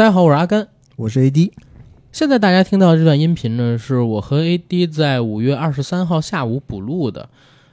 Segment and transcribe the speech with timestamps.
[0.00, 1.50] 大家好，我是阿甘，我是 AD。
[2.10, 7.28] 现在大家听到这段音频呢，是我和 AD 在五月二十三号下午补录的。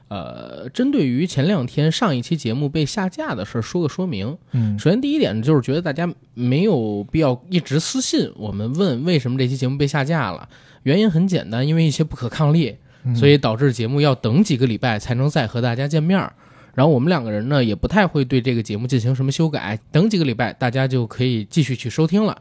[0.09, 4.37] 呃，针对于前两天上一期节目被下架的事儿，说个说明。
[4.51, 10.49] 嗯，首先第一点呢，就是觉得大家没有必要一直私信我们问为什么这期节目被下架了。
[10.83, 12.75] 原因很简单，因为一些不可抗力，
[13.15, 16.33] 所以导致节目要等几个礼拜才能再和大家见面儿。
[16.77, 22.39] 然后我们两个人呢，也不太会对这个节目进行什么修改，等几个礼拜大家就可以继续去收听了。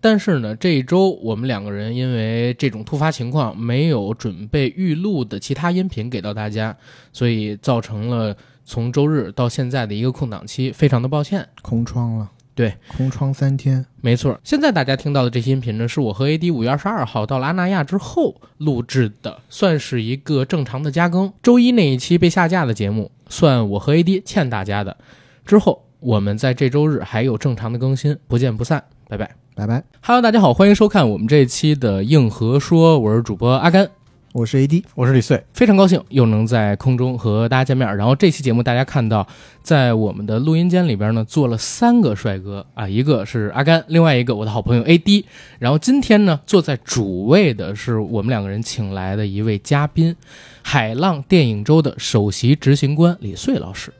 [0.00, 6.76] 但是呢，这一周我们两个人因为这种突发情况，没有准备预录的其他音频给到大家，
[7.12, 11.48] 所以造成了从周日到现在的一个空档期，非常的抱歉。
[11.60, 13.84] 空窗了，对，空窗三天。
[14.00, 21.32] 没错，现在大家听到的这些音频呢，是我和 AD 五月二十二号到了阿那亚之后录制的，算是一个正常的加更。
[21.42, 24.96] 周一那一期被下架的节目，算我和 AD 欠大家的。
[25.46, 29.34] 之后我们在这周日还有正常的更新，不见不散，拜拜。
[29.54, 29.84] 拜拜。
[30.02, 33.90] Hello，大家好，欢迎收看我们这一期的硬核说，我是主播阿甘，
[34.34, 34.82] 我是 AD。
[34.94, 37.94] 我是李穗，非常高兴又能在空中和大家见面。
[37.98, 39.26] 然后这期节目大家看到，
[39.62, 45.24] 在我们的录音间里边呢，坐了三个帅哥啊，一个是阿甘，另外一个我的好朋友 AD。
[45.58, 50.16] 然后今天呢，坐在主位的是我们两个人请来的一位嘉宾，
[50.62, 53.92] 海浪电影周的首席执行官李穗老师。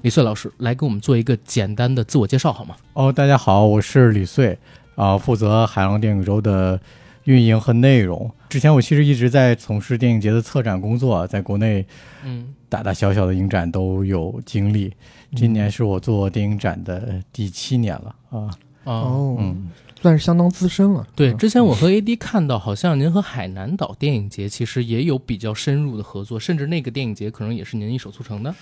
[0.00, 2.74] 李穗老师来给我们做一个简单的自我介绍好吗？
[2.94, 4.58] 哦，大家好，我是李穗，
[4.94, 6.80] 啊、负责海浪电影周的
[7.26, 8.28] 运营和内容。
[8.48, 11.86] 之前我其实一直在从事电影节的策展工作，在国内
[12.24, 14.92] 嗯，大大小小的影展都有经历。
[15.34, 18.50] 今年是我做电影展的第七年了啊，
[18.84, 19.68] 哦，哦，嗯，
[20.00, 21.06] 算是相当资深了。
[21.16, 28.54] 对，嗯之前我和 AD 看到，好像您和海南岛电影节其实也有比较深入的合作，甚至那个电影节可能也是您一手促成的。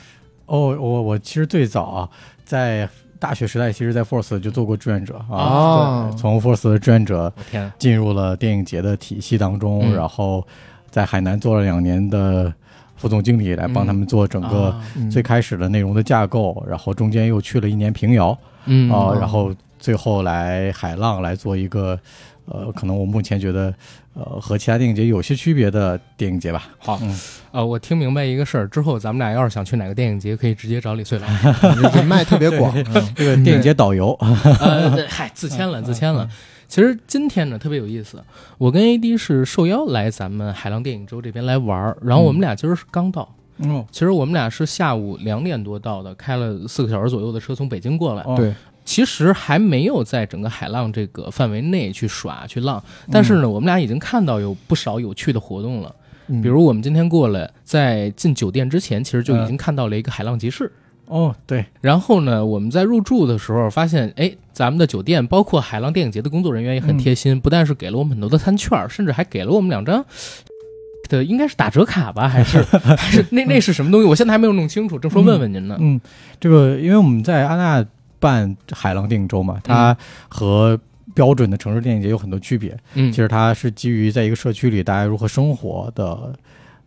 [0.47, 2.11] 哦，我我其实最早啊，
[2.45, 2.89] 在
[3.25, 7.33] 大学时代，其实在 Force 就做过志愿者啊，从 Force 的志愿者，
[7.79, 9.97] 进入了电影节的体系当中，嗯。
[9.97, 10.47] 然后
[10.91, 12.53] 在海南做了两年的
[12.97, 14.79] 副总经理，来帮他们做整个
[15.11, 18.37] 最开始的内容的架构，然后中间又去了一年平遥
[18.67, 18.91] 嗯。
[18.93, 21.99] 啊、哦然后最后来海浪来做一个
[22.47, 23.73] 呃，可能我目前觉得
[24.15, 26.69] 呃和其他电影节有些区别的电影节吧。
[26.79, 27.19] 好嗯，
[27.53, 31.49] 呃，我听明白一个事儿之后，咱们俩要是想去哪个电影节，可以直接找李穗老师。
[31.97, 32.73] 人脉特别广。
[32.77, 34.13] 嗯这个电影节导游，
[34.61, 36.29] 呃，嗨，自签了，自签了。
[36.67, 38.23] 其实今天呢特别有意思，
[38.59, 43.29] 我跟 AD 是受邀来咱们海浪电影周这边来玩儿，然后我们俩今儿是刚到。
[43.59, 48.23] 嗯，其实我们俩是下午两点多到的，开了四个小时左右的车从北京过来。
[48.23, 48.53] 哦对，
[48.85, 55.95] 其实还没有在整个海浪这个范围内去耍去浪，但是呢，我们俩已经看到有不少有趣的活动了。
[56.27, 60.73] 嗯比如我们今天过来，在进酒店之前，其实就已经看到了一个海浪集市。
[61.07, 70.03] 哦，对，然后呢，我们在入住的时候发现，哎，咱们的酒店包括海浪电影节的工作人员也很贴心，不但是给了我们很多的餐券，甚至还给了我们两张。
[71.11, 72.63] 的应该是打折卡吧，还是
[72.97, 74.09] 还是那那是什么东西？
[74.09, 75.77] 我现在还没有弄清楚，正说问问您呢。
[75.79, 76.01] 嗯，
[76.41, 77.85] 这个因为我们在阿那
[78.25, 79.95] 办海浪电影周嘛，它
[80.31, 80.81] 和
[81.13, 82.75] 标准的城市电影节有很多区别。
[82.95, 86.33] 嗯其实它是基于在一个社区里大家如何生活的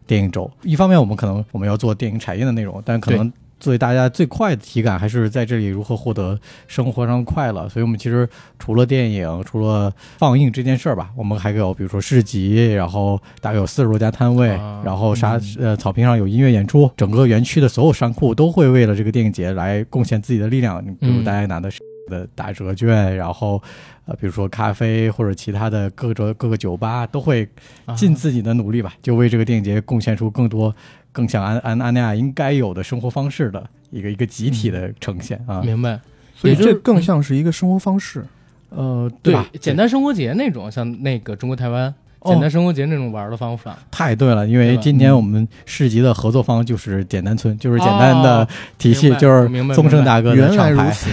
[0.07, 0.49] 电影周。
[0.63, 7.67] 一方面，我们可能我们要做电影产业的内容，但可能作为大家最快的体感，还是在这里如何获得生活上的快乐。
[7.69, 8.27] 所以，我们其实
[8.59, 20.83] 除了电影，除了放映这件事儿吧，我们还有比如说市集，然后大概有四十多家摊位，啊然后沙呃草坪上有音乐演出，整个园区的所有商铺都会为了这个电影节来贡献自己的力量。
[20.99, 21.69] 比如嗯大家拿的
[22.07, 23.61] 的打折券，然后
[24.05, 27.47] 呃，比如说咖啡或者其他的各种各个酒吧都会
[27.85, 30.75] 啊尽自己的努力吧，就为这个电影节贡献出更多、
[31.11, 35.61] 更像安安安那亚应该有的生活方式的一个一个集体的呈现啊。
[35.61, 35.99] 明白。
[36.35, 38.23] 所以这更像是一个生活方式。
[38.69, 39.47] 呃，对吧？
[39.61, 41.95] 简单生活节那种，像那个中国台湾哦
[42.25, 43.77] 简单生活节那种玩的方法。
[43.91, 48.47] 太对了，因为今天我们市集的合作方就是简单村，就是简单的哦
[48.77, 50.81] 体系，就是宗盛大哥的原来如。
[50.91, 51.09] 此，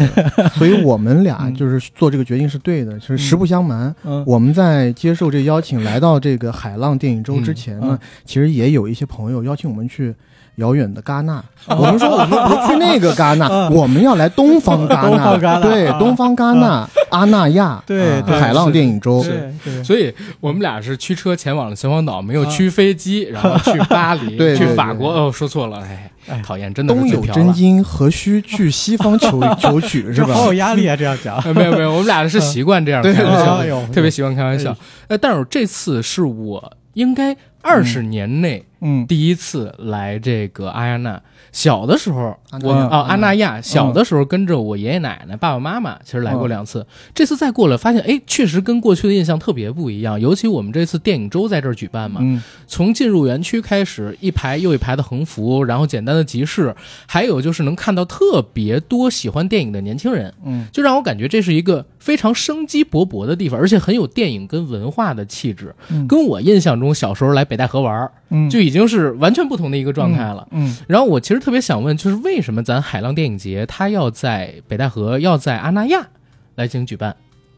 [0.58, 2.98] 所以我们俩嗯就是做这个决定是对的。
[2.98, 10.14] 其实实不相瞒，嗯，我们在接受这邀请来到这个海浪电影周之前呢，其实也有一些朋友邀请我们去
[10.56, 11.42] 遥远的戛纳。
[11.66, 19.22] 我们说我们不去那个戛纳， 我们要来东方戛纳，东戛纳对，啊东方戛纳，阿那亚，啊对对海浪电影周。
[19.22, 25.10] 对对所以我们俩是驱车前往了秦皇岛，没有驱飞机， 然后去巴黎，对对去法国。
[25.10, 27.24] 哦，说错了，哎，哎讨厌，真的东有。
[27.26, 30.34] 真经，何须去西方求 求取，是吧？
[30.34, 30.94] 好有压力啊！
[30.94, 34.76] 这样讲，呃没有没有，我们俩是习惯这样对开玩笑哎呦特别喜欢开玩笑。
[35.08, 37.34] 呃，但是这次是我应该
[37.64, 39.06] 二十年内嗯。
[39.06, 41.20] 第一次来这个阿亚纳。
[41.52, 46.84] 小的时候，我啊阿那亚，小的时候跟着我爷爷奶奶、爸爸妈妈，其实来过两次。
[47.14, 50.20] 这次再过来，发现哎，确实跟过去的印象特别不一样。
[50.20, 52.42] 尤其我们这次电影周在这儿举办嘛，嗯。
[52.66, 56.74] 从进入园区开始，一排又一排的横幅，然后简单的集市，
[57.06, 66.08] 还有就是能看到特别多喜欢电影的年轻人，嗯，就让我感觉这是一个非常生机勃勃的地方，而且很有电影跟文化的气质，嗯。
[66.08, 70.46] 跟我印象中小时候来北戴河玩儿嗯就已经是完全不同的一个状态了。
[70.50, 76.06] 嗯然后我其实特别想问，就是为什么咱海浪电影节它要在北戴河，要在阿那亚
[76.56, 77.14] 来进行举办？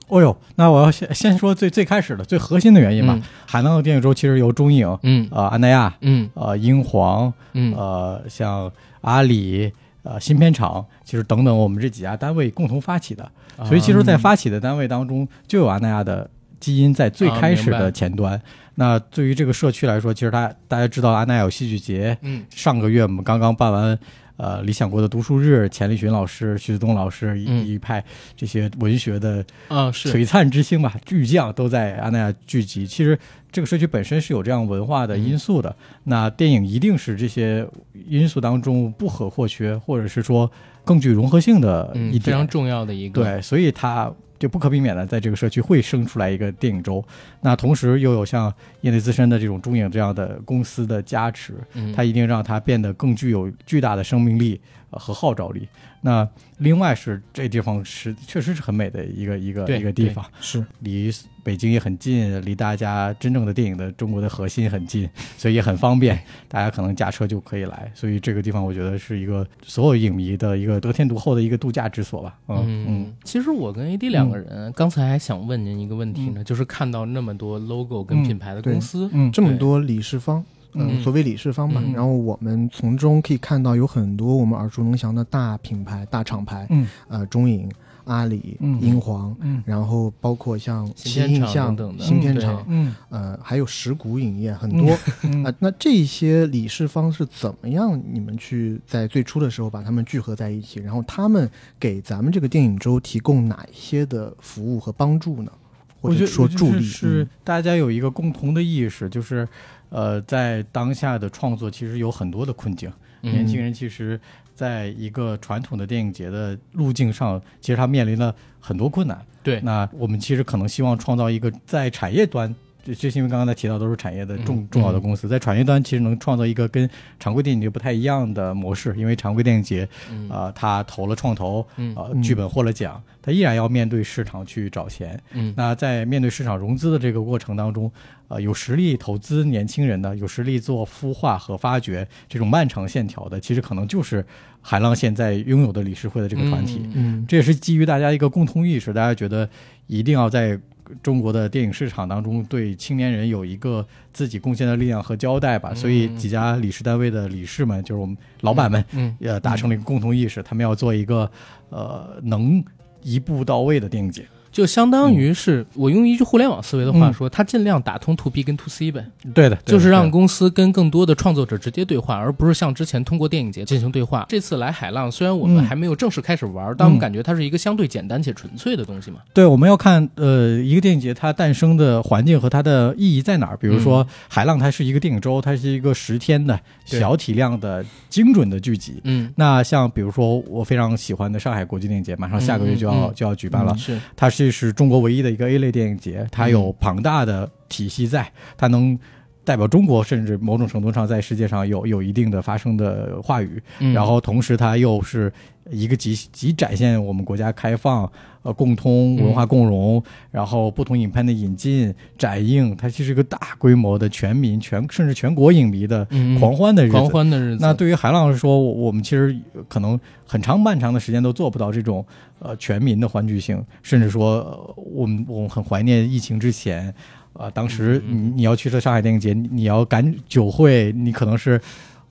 [0.08, 3.14] 哦呦，那我要先先说最最开始的最核心的原因吧。
[3.16, 8.70] 嗯海浪的电影周其实由中影、嗯呃安那亚、嗯呃英皇、嗯呃像
[9.00, 9.72] 阿里、
[10.02, 13.24] 呃新片厂，其实等等我们这几家单位共同发起的。
[13.56, 16.28] 啊所以其实，在发起的单位当中，就有安那亚的
[16.60, 18.40] 基因在最开始的前端。
[18.76, 23.98] 那对于这个社区来说，其实大大家知道安那亚有戏剧节，嗯上个月我们刚刚办完。
[24.38, 28.04] 呃，理想国的读书日，钱理群老师、徐子东老师一、派
[28.36, 32.86] 这些文学的啊是璀璨之星吧，巨匠都在阿那亚聚集。
[32.86, 33.18] 其实
[33.50, 37.66] 这个社区本身是有这样文化的因素的，那电影一定是这些
[38.06, 40.50] 因素当中不可或缺，或者是说
[40.84, 42.22] 更具融合性的嗯一点。
[42.22, 47.02] 非常重要的一个对，所以它就不可避免的在这个社区会生出来一个电影周。
[47.40, 48.52] 那同时又有像
[48.82, 55.68] 业内资深的这种中影这样的公司的加持，嗯它一定让它变得更具有巨大的生命力呃和号召力。
[56.02, 56.28] 那
[56.58, 61.10] 另外是这地方是确实是很美的一个一个一个地方，是离
[61.42, 66.16] 北京也很近，离大家真正的电影的中国的核心很近，所以也很方便，
[66.46, 67.90] 大家可能驾车就可以来。
[67.92, 72.38] 所以这个地方我觉得是一个所有影迷的一个得天独厚的一个度假之所吧。
[72.48, 80.44] 嗯嗯，其实我跟 AD 两个人、刚才还想问您一个问题呢，就是看到那么多 logo 跟嗯品牌的公司，嗯这么多理事方。
[80.76, 87.68] 嗯，嗯所谓理事方吧，嗯然后我们从中可以看到有很多我们耳熟能详的大品牌、大厂牌，嗯呃，中影、
[88.04, 98.00] 阿里、嗯英皇，嗯然后包括像新印象等等的新片嗯厂，嗯呃，还有石鼓影业很多啊、嗯那这些理事方是怎么样？
[98.12, 101.50] 你们去在最初的时候把他们聚合在一起，然后他们
[101.80, 105.50] 给咱们这个电影周提供哪一些的服务和帮助呢？
[105.98, 109.48] 或者说助力是嗯大家有一个共同的意识，就是
[109.88, 112.90] 呃，在当下的创作其实有很多的困境。
[113.22, 114.20] 嗯年轻人其实
[114.54, 119.24] 在一个传统的电影节的路径上，其实他面临了很多困难。
[119.42, 122.54] 对，那我们其实可能希望创造一个在产业端，
[122.86, 126.88] 这这是因为刚刚才提到都是产业的重嗯重要的公司，在产业端其实能创造一个跟
[127.18, 131.66] 常规电影节不太一样的模式，因为常规电影节嗯啊、呃，它投了创投，啊
[132.06, 135.20] 呃，嗯剧本获了奖，他依然要面对市场去找钱。
[135.32, 137.90] 嗯那在面对市场融资的这个过程当中，
[138.28, 144.24] 呃，有实力投资年轻人的，有实力做孵化和发掘这种漫长线条的，其实可能就是
[144.60, 146.82] 海浪现在拥有的理事会的这个团体。
[146.84, 149.48] 嗯嗯这也是基于大家一个共同意识，大家觉得
[149.88, 150.58] 一定要在
[151.02, 155.70] 中国的电影市场当中对青年人有一个自己贡献的力量和交代吧。
[155.72, 161.30] 嗯所以几家理事单位的理事们，就是我们老板们，嗯呃，达成了一个共同意识，他们要做一个
[161.70, 162.64] 呃能
[163.02, 164.26] 一步到位的电影节。
[164.56, 169.04] 就相当于是我用一句互联网思维的话嗯说，它尽量打通 to B 跟 to C 呗，
[169.34, 174.24] 对的，就是让公司跟更多的创作者直接对话，而不是像之前通过电影节进行对话。
[174.30, 179.18] 这次来海浪，虽然我们嗯还没有正式开始玩，但我们嗯感觉它是一个相对简单且纯粹的东西嘛。
[179.34, 183.58] 对，我们要看呃一个电影节它诞生的环境和它的意义在哪儿。
[183.58, 189.02] 比如说，海浪它是一个电影周，它是一个十天的小体量的精准的剧集。
[189.04, 193.76] 嗯，那像比如说我非常喜欢的上海国际电影节，马上下个月就要、就要举办了。
[193.76, 196.74] 是它是是中国唯一的一个 A 类电影节，它有嗯。
[196.80, 198.98] 庞大的体系在，它能
[199.46, 203.62] 代表中国，甚至某种程度上在世界上有有一定的发声的话语。
[203.78, 205.32] 嗯然后同时它又是
[205.70, 208.10] 一个极极展现我们国家开放、
[208.42, 216.92] 呃共通文化共融，然后不同影片的引进、展映，它其实是一个大规模的全民全甚至全国影迷的嗯狂欢的日子。
[216.92, 217.58] 狂欢的日子。
[217.60, 219.36] 那对于海浪来说，我我们其实
[219.68, 222.04] 可能很长漫长的时间都做不到这种
[222.38, 226.94] 呃全民的欢聚性，甚至说、呃我们我们很怀念疫情之前，
[227.38, 231.60] 呃，当时你嗯你要去这上海电影节，你你要赶酒会，你可能是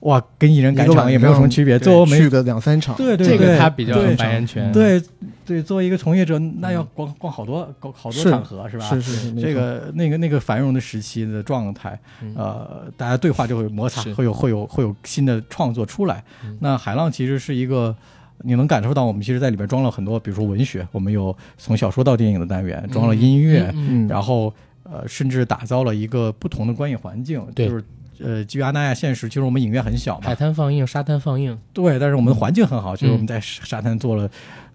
[0.00, 4.70] 哇跟艺人赶场也没有什么区别，最后没去个两三场，对对这个对他比较有发言权。
[4.72, 5.02] 对
[5.44, 8.84] 对，作为一个从业者，那要逛逛好多逛好多场合是吧？
[8.88, 16.22] 是是是，没这个那个那个繁荣的时期的状态，嗯呃，大家对话就会摩擦，会有会有会有新的创作出来。
[16.44, 17.94] 嗯那海浪其实是一个。
[18.42, 23.74] 你能感受到，我们其实在里边装了很多，比如说文学，我们有从小说到电影的单元，装了音乐，
[24.06, 24.52] 然后
[24.90, 27.84] 呃，甚至打造了一个不同的观影环境，就是。
[28.18, 34.26] 呃，基于阿那亚现实，其实我们影院很小嘛海，滩放映、沙滩放映，对，但是我们的环境很好，就是我们在沙滩做了，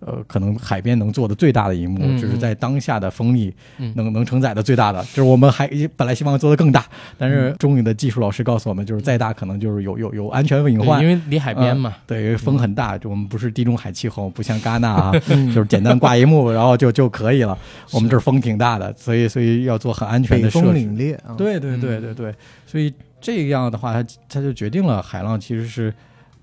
[0.05, 3.93] 呃，可能海边能做的最大的一幕，嗯就是在当下的风力嗯。
[3.95, 6.85] 能能承载的最大的，就是我们还本来希望做的更大，
[7.17, 11.93] 但是中影的技术老师告诉我们，就是再大可能就是有有有安全隐患因，为离海边嘛。
[12.07, 15.47] 对，风很大，就我们不是地中海气候，不像戛纳啊， 嗯。
[15.53, 17.57] 就是简单挂一幕， 然后就就可以了。
[17.91, 20.65] 我们这儿风挺大的，所以所以要做很安全的设置。
[20.65, 22.33] 风凛冽啊，对对对对对，
[22.65, 25.93] 所以这样的话，它它就决定了海浪其实是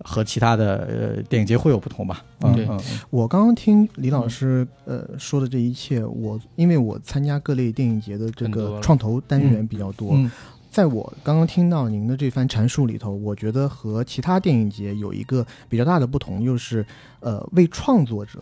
[0.09, 2.25] 和其他的呃电影节会有不同吧？
[2.41, 2.67] 嗯对。
[2.67, 10.31] 嗯我刚刚听李老师呃说的这一切，我因为我参加各类电影节的这个创投单元比较多，嗯。
[10.71, 16.85] 在我刚刚听到您的这番阐述里头，我觉得和其他电影节有一个比较大的不同，就是
[17.21, 18.41] 呃为创作者。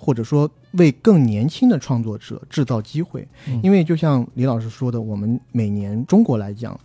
[0.00, 3.60] 或者说为更年轻的创作者制造机会，嗯。
[3.64, 6.78] 因为就像李老师说的，我们每年中国来讲，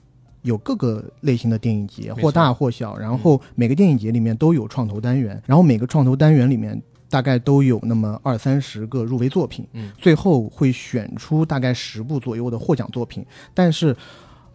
[0.43, 9.91] 有各个类型的电影节，或大或小，然后每个电影节里面都有创投单元，然后每个创投单元里面大概都有那么二三十个入围作品，嗯。
[9.97, 13.25] 最后会选出大概十部左右的获奖作品。
[13.53, 13.95] 但是，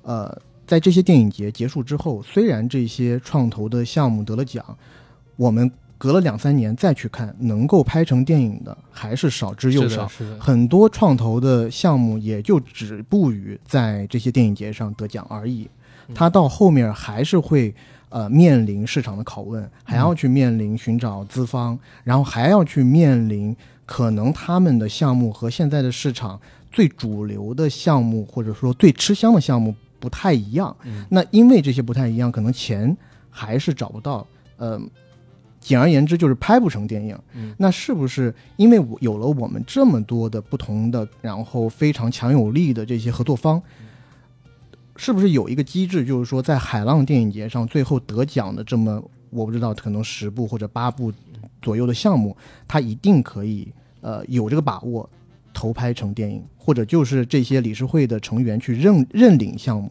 [0.02, 4.64] 呃，在这些电影节结束之后，虽然这些创投的项目得了奖，
[5.37, 10.09] 我们隔了两三年再去看，能够拍成电影的还是少之又少。
[10.38, 15.71] 很多创投的项目也就止步于在这些电影节上得奖而已，嗯
[16.14, 17.74] 它到后面还是会
[18.08, 30.76] 呃面临市场的拷问，还要去面临寻找资方，然后还要去面临可能他们的项目和现在的市场最主流的项目或者说最吃香的项目不太一样。
[30.84, 32.96] 嗯那因为这些不太一样，可能钱
[33.30, 34.80] 还是找不到，呃。
[35.60, 37.18] 简而言之，就是拍不成电影。
[37.34, 43.60] 嗯那是不是因为我有了我们这么多的不同的，然后非常强有力的这些合作方，
[44.99, 51.12] 是不是有一个机制，就是说在海浪电影节上最后得奖的这么我不知道，可能十部或者八部
[51.62, 52.37] 左右的项目，
[52.67, 55.09] 它一定可以呃有这个把握
[55.55, 59.90] 投拍成电影，或者就是这些理事会的成员去认认领项目。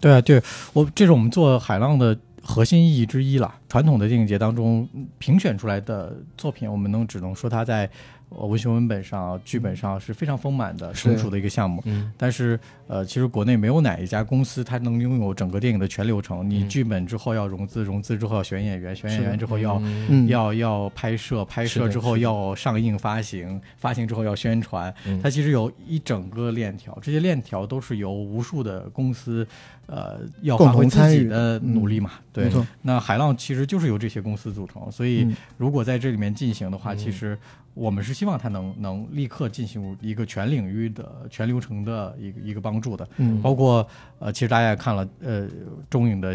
[0.00, 3.54] 对啊，对我这是我们做海浪的核心意义之一了。
[3.68, 4.88] 传统的电影节当中
[5.18, 7.88] 评选出来的作品，我们能只能说它在
[8.30, 11.82] 文学文本上、剧本上是非常丰满的、成熟的一个项目。
[11.86, 12.12] 嗯。
[12.16, 16.48] 但是，呃，其实国内没有哪一家公司它能拥有整个电影的全流程。
[16.48, 16.68] 你嗯。
[16.68, 19.80] 剧本之后要融资，融资之后要选演员，选演员之后要
[20.28, 25.20] 要要拍摄，拍摄之后要上映发行，发行之后要宣传，嗯。
[25.22, 29.46] 它其实有一整个链条，这些链条都是由无数的公司，
[29.86, 32.10] 呃，要共发挥自同参与己的嗯努力嘛。
[32.32, 32.50] 对
[32.82, 35.36] 那海浪其实就是由这些公司组成，所以嗯。
[35.56, 36.98] 如果在这里面进行的话，嗯。
[36.98, 37.38] 其实
[37.76, 43.86] 我们是希望它能能立刻进行一个全领域的全流程的一个一个帮助的，嗯，包括
[44.18, 45.46] 呃，其实大家也看了呃
[45.90, 46.34] 中影的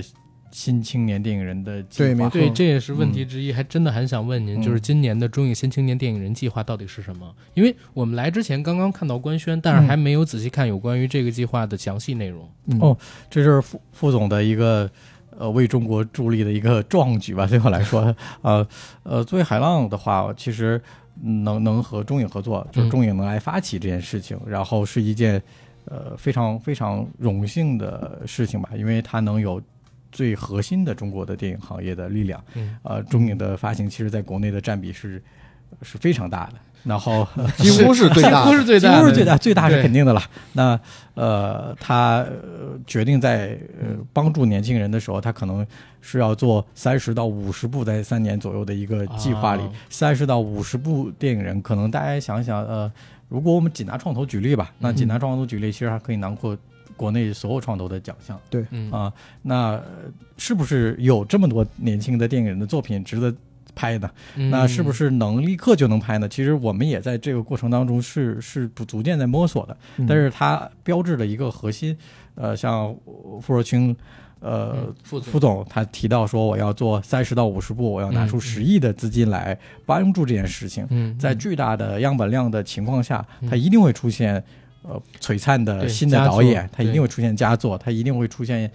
[0.51, 2.29] 新青年电影人的计划。
[2.29, 4.61] 对对，这也是问题之一，还真的很想问您，嗯。
[4.61, 7.33] 就是今年的中影新青年电影人计划到底是什么？
[7.55, 12.47] 因为我们来之前刚刚看到官宣，但是还没有仔细看有关于这个计划的详细内容。
[12.67, 12.79] 嗯。
[12.79, 12.97] 哦
[13.29, 14.87] 这就是副副总的一个
[15.37, 17.47] 呃为中国助力的一个壮举吧。
[17.47, 18.67] 对我来说，呃
[19.03, 20.79] 呃，作为海浪的话，其实
[21.19, 25.41] 能能和中影合作，就是中影能来发起这件事情，然后是一件
[25.85, 29.61] 呃非常非常荣幸的事情吧，因为它能有。
[30.13, 32.77] 最核心的中国的电影行业的力量，嗯。
[32.83, 35.23] 呃，中影的发行其实在国内的占比是
[35.81, 40.21] 是非常大的，然后 几乎是最大，几乎是最大，几乎是最大，最大是肯定的了。
[40.53, 40.79] 那
[41.13, 45.65] 呃，他呃决定在呃帮助年轻人的时候，他可能
[46.01, 49.61] 是要做三十到五十部，在三年左右的一个计划里。
[49.61, 52.91] 啊，三十、到五十部电影人，可能大家想想，呃，
[53.27, 54.95] 如果我们仅拿创投举例吧，那嗯。
[54.95, 56.57] 仅拿创投举例，其实还可以囊括
[56.95, 58.39] 国内所有创投的奖项。
[58.49, 58.65] 对。
[58.89, 59.11] 啊，
[59.43, 59.83] 那呃
[60.37, 63.33] 是不是有这么多年轻的电影人的作品值得
[63.81, 64.09] 拍呢？
[64.51, 66.29] 那是不是是能立刻就能拍呢？
[66.29, 71.97] 其实我们也在这个过程当中是是不逐渐在摸索的，嗯但是它标志了一个核心，
[72.35, 72.95] 呃，像
[73.41, 73.95] 傅若清。
[74.43, 80.83] 呃嗯，副总副总他提到说，我要做三十到五十部，我要拿出嗯十亿的资金来帮助这件事情。
[80.89, 84.43] 嗯在巨大的样本量的情况下，嗯它一定会出现
[84.81, 88.71] 呃璀璨的新的导演，它一定会出现佳作，它一定会出现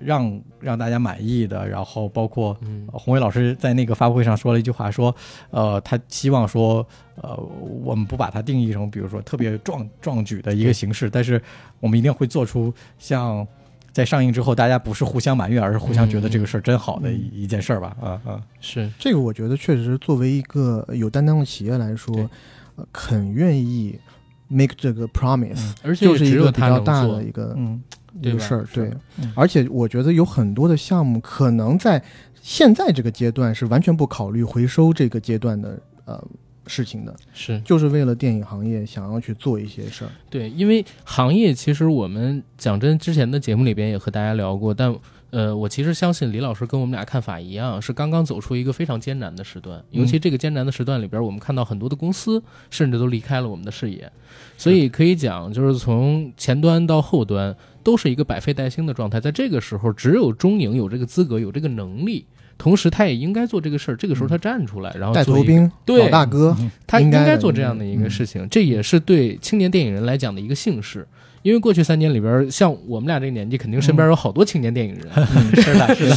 [0.00, 5.14] 让让大家满意的，然后包括嗯呃洪伟老师在那个发布会上说了一句话，说，
[5.50, 7.36] 呃，他希望说，呃，
[7.82, 11.40] 我们不把它定义成，比如说特别壮壮举的一个形式，但是
[11.78, 13.46] 我们一定会做出像
[13.92, 18.90] 在上映之后，大家不是互相埋怨，而是互相觉得这个事儿真好的一一件事儿吧，啊啊，是。
[18.98, 22.28] 这个我觉得确实作为一个有担当的企业来说对，
[22.76, 23.98] 呃，肯愿意
[24.46, 27.82] make 这个 promise，、而且就是一只有个比较大他能做的一个嗯
[28.20, 28.90] 一个事儿，对。
[29.34, 32.02] 而且我觉得有很多的项目可能在
[32.42, 36.22] 现在这个阶段是完全不考虑回收这个阶段的呃
[36.66, 37.60] 事情的，是。
[37.60, 40.10] 就是为了电影行业想要去做一些事儿。
[40.28, 44.94] 对，因为行业其实我们讲真，之前的节目里边也和大家聊过，但
[45.30, 54.10] 呃，我其实相信李老师跟我们俩看法一样，是刚刚走出一个非常艰难的时段，尤其这个艰难的时段里边，我们看到很多的公司甚至都离开了我们的视野，
[54.56, 62.24] 所以可以讲，就是从前端到后端都是一个百废待兴的状态，在这个时候，只有中影有这个资格，有这个能力。
[62.58, 63.96] 同时，他也应该做这个事儿。
[63.96, 66.54] 这个时候，他站出来，然后带头兵、对老大哥，
[66.86, 71.06] 他应应该做这样的一个事情，这也是对青年电影人来讲的一个幸事。
[71.42, 76.10] 因为过去三年里边，像我们俩这个年纪，肯定身边有好多青年电影人， 是的， 是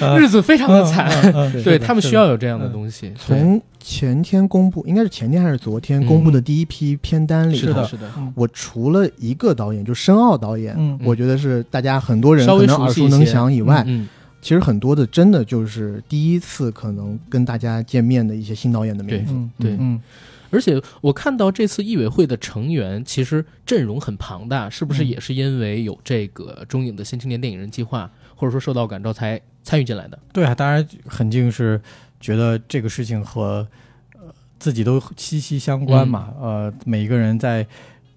[0.00, 3.12] 的，日子非常的惨，嗯对他们需要有这样的东西。
[3.16, 14.08] 从前天公布，应该是前天还是昨天嗯公布的第一批片单里头，是的，是的，我除了一个导演，就申奥导演，嗯我觉得是大家很多人可能耳熟能详以外，嗯，
[14.40, 19.34] 其实很多的真的就是第一次可能跟大家见面的一些新导演的名字。
[19.34, 19.76] 嗯对。
[19.78, 20.00] 嗯
[20.50, 30.16] 而且我看到这次艺委会的成员其实阵容很庞大，是不是嗯也是因为有这个中影的新青年电影人计划，或者说受到感召才参与进来的？
[30.32, 31.80] 对啊，当然肯定是
[32.24, 33.66] 觉得这个事情和
[34.14, 34.20] 呃
[34.58, 36.32] 自己都息息相关嘛。
[36.40, 37.66] 呃，每一个人在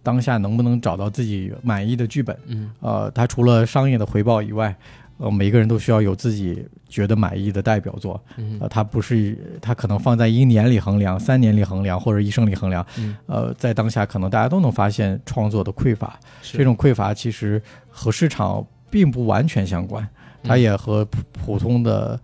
[0.01, 4.73] 当下能不能找到自己满意的剧本，嗯呃，他除了商业的回报以外，
[5.17, 8.23] 呃，每个人都需要有自己觉得满意的代表作。
[8.37, 12.85] 嗯呃，他不是他可能放在一年里衡量、三年里衡量或者一生里衡量。
[12.97, 20.07] 嗯，呃，在当下可能大家都能发现创作的匮乏，是这种匮乏其实和市场并不完全相关，
[20.43, 22.17] 它嗯也和普普通的呃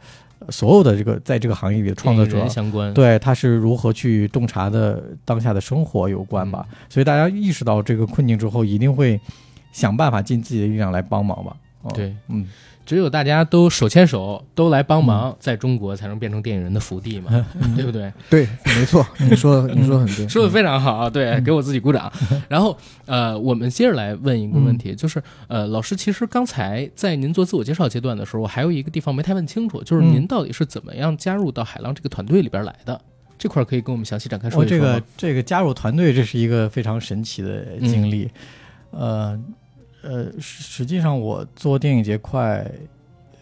[0.49, 2.39] 所有的这个在这个行业里的创作者
[2.93, 9.19] 对，他是如何去洞察的当下的生活有关吧，所以大家意识到这个困境之后，一定会
[9.71, 11.55] 想办法尽自己的力量来帮忙吧。
[11.83, 12.47] 哦、对，嗯，
[12.85, 17.31] 只有大家都手牵手，都来帮忙，在中国才能变成电影人的福地嘛，
[17.75, 18.11] 对不对？
[18.29, 22.11] 对，没错，你说 你说得很对，说的非常好，对，给我自己鼓掌。
[22.49, 32.99] 然后，呃，我们接着来问一个问题，就是，呃，老师，其实刚才在您做自我介绍阶段的时候，我还有一个地方没太问清楚，就是嗯您到底是怎么样加入到海浪这个团队里边来的？
[33.37, 34.83] 这块儿可以跟我们详细展开说一说这。
[34.83, 38.29] 个这个加入团队，这是一个非常神奇的经历。
[38.91, 39.37] 呃
[40.03, 42.57] 呃，实实际上我做电影节快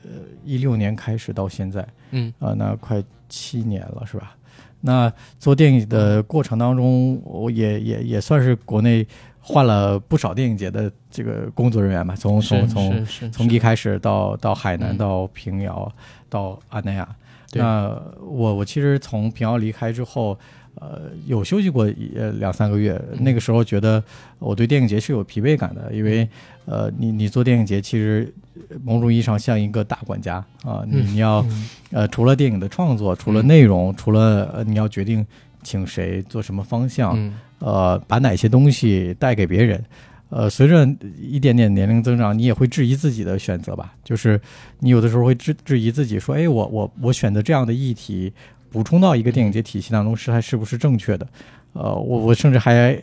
[0.04, 0.10] 呃
[0.45, 4.36] 一六年开始到现在，嗯啊、那快七年了，是吧？
[4.80, 9.06] 那做电影的过程当中，我也也也算是国内
[9.39, 15.91] 换了不少电影节的这个工作人员吧，从从从从一开始到到海南，嗯到平遥，
[16.30, 17.08] 到阿那亚。
[17.52, 17.89] 对那
[18.21, 20.39] 我我其实从平遥离开之后，
[20.75, 22.93] 呃，有休息过一呃两三个月。
[23.12, 24.03] 嗯那个时候觉得
[24.39, 26.27] 我对电影节是有疲惫感的，因为
[26.65, 28.34] 呃，你你做电影节其实
[28.69, 35.25] 呃某种意义上像一个大管家啊、你要嗯呃除了电影的创作，除了嗯内容，除了呃你要决定
[35.62, 39.84] 请谁做什么方向，嗯呃，把哪些东西带给别人。
[40.29, 40.88] 呃，随着
[41.19, 43.93] 一点点年龄增长，你也会质疑自己的选择吧。
[44.01, 44.39] 就是
[44.79, 48.31] 你有的时候会质质疑自己，说：“哎，我我我选择这样的议题，
[48.71, 51.27] 补充到一个电影节体系当中，是还是不是正确的？”
[51.73, 53.01] 呃，我我甚至还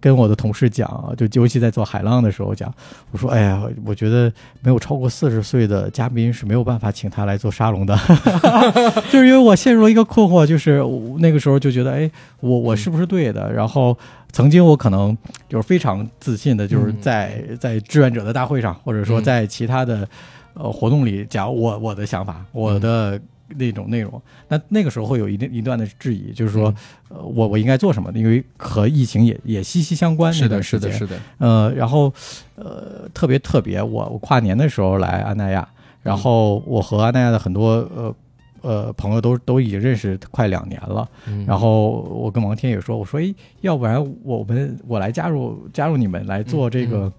[0.00, 2.72] 跟我的同事讲，就尤其在做海浪的时候讲，
[3.10, 7.94] 我说：“哎呀，我觉得没有超过四十岁的嘉宾是没有办法请他来做沙龙的，
[9.12, 10.82] 就是因为我陷入了一个困惑，就是
[11.18, 13.52] 那个时候就觉得，哎，我我是不是对的？
[13.52, 13.96] 然后
[14.32, 15.16] 曾经我可能
[15.48, 19.24] 就是非常自信的，就是在在志愿者的大会上，或者说嗯。
[19.24, 20.08] 在其他的
[20.54, 24.20] 呃活动里讲我我的想法，我的那种内容。
[24.48, 26.74] 那那个时候会有一定一段的质疑，就是说，
[27.08, 28.10] 呃，我我应该做什么？
[28.14, 30.32] 因为和疫情也也息息相关。
[30.32, 32.12] 是的，是的，是的，呃，然后
[32.56, 35.68] 呃，特别特别，我我跨年的时候来安那亚，
[36.02, 38.14] 然后我和安那亚的很多呃
[38.62, 41.08] 呃朋友都都已经认识快两年了。
[41.26, 47.12] 嗯然后我跟王天也说，我说，诶，要不然我们我来加入加入你们来做这个、嗯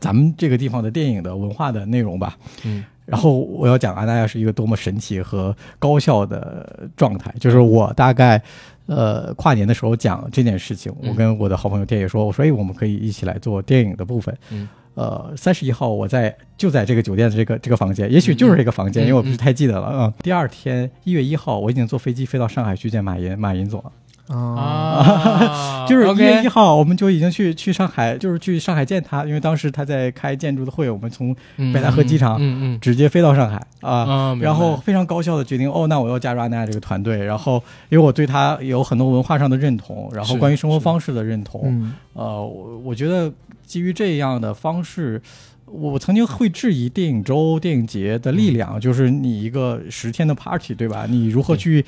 [0.00, 2.38] 咱们这个地方的电影的文化的内容吧。
[2.64, 8.40] 嗯然后我要讲阿那亚是一个多么神奇和高效的状态，就是我大概
[8.86, 11.08] 呃跨年的时候讲这件事情，嗯。
[11.10, 14.36] 我跟我的好朋友电影说，我说哎，我们可以一起来做电影的部分。
[14.50, 14.68] 嗯。
[14.94, 20.12] 呃，三十一号我在就在这个酒店的这个这个房间，也许就是这个房间，嗯因为我不是太记得了啊、嗯。
[20.22, 23.92] 第二天一月一号，我已经坐飞机飞到上海去见马云马云总了。
[24.28, 33.90] 啊 就是一月一号，我们就已经去去上海，就是去上海见他，因为当时他在开建筑的会，我们从嗯北戴河机场嗯嗯直接飞到上海啊。
[34.04, 37.24] 啊，然后非常高效的决定，哦，那我要加入阿那亚这个团队。
[37.24, 43.32] 然后，因为我对他有很多文化上的认同，然后关于生活方式的认同，嗯呃，我我觉得
[43.64, 45.20] 基于这样的方式，
[45.64, 51.06] 我我曾经会质疑电影周、电影节的力量，就是你一个十天的 party，对吧？
[51.08, 51.84] 你如何对去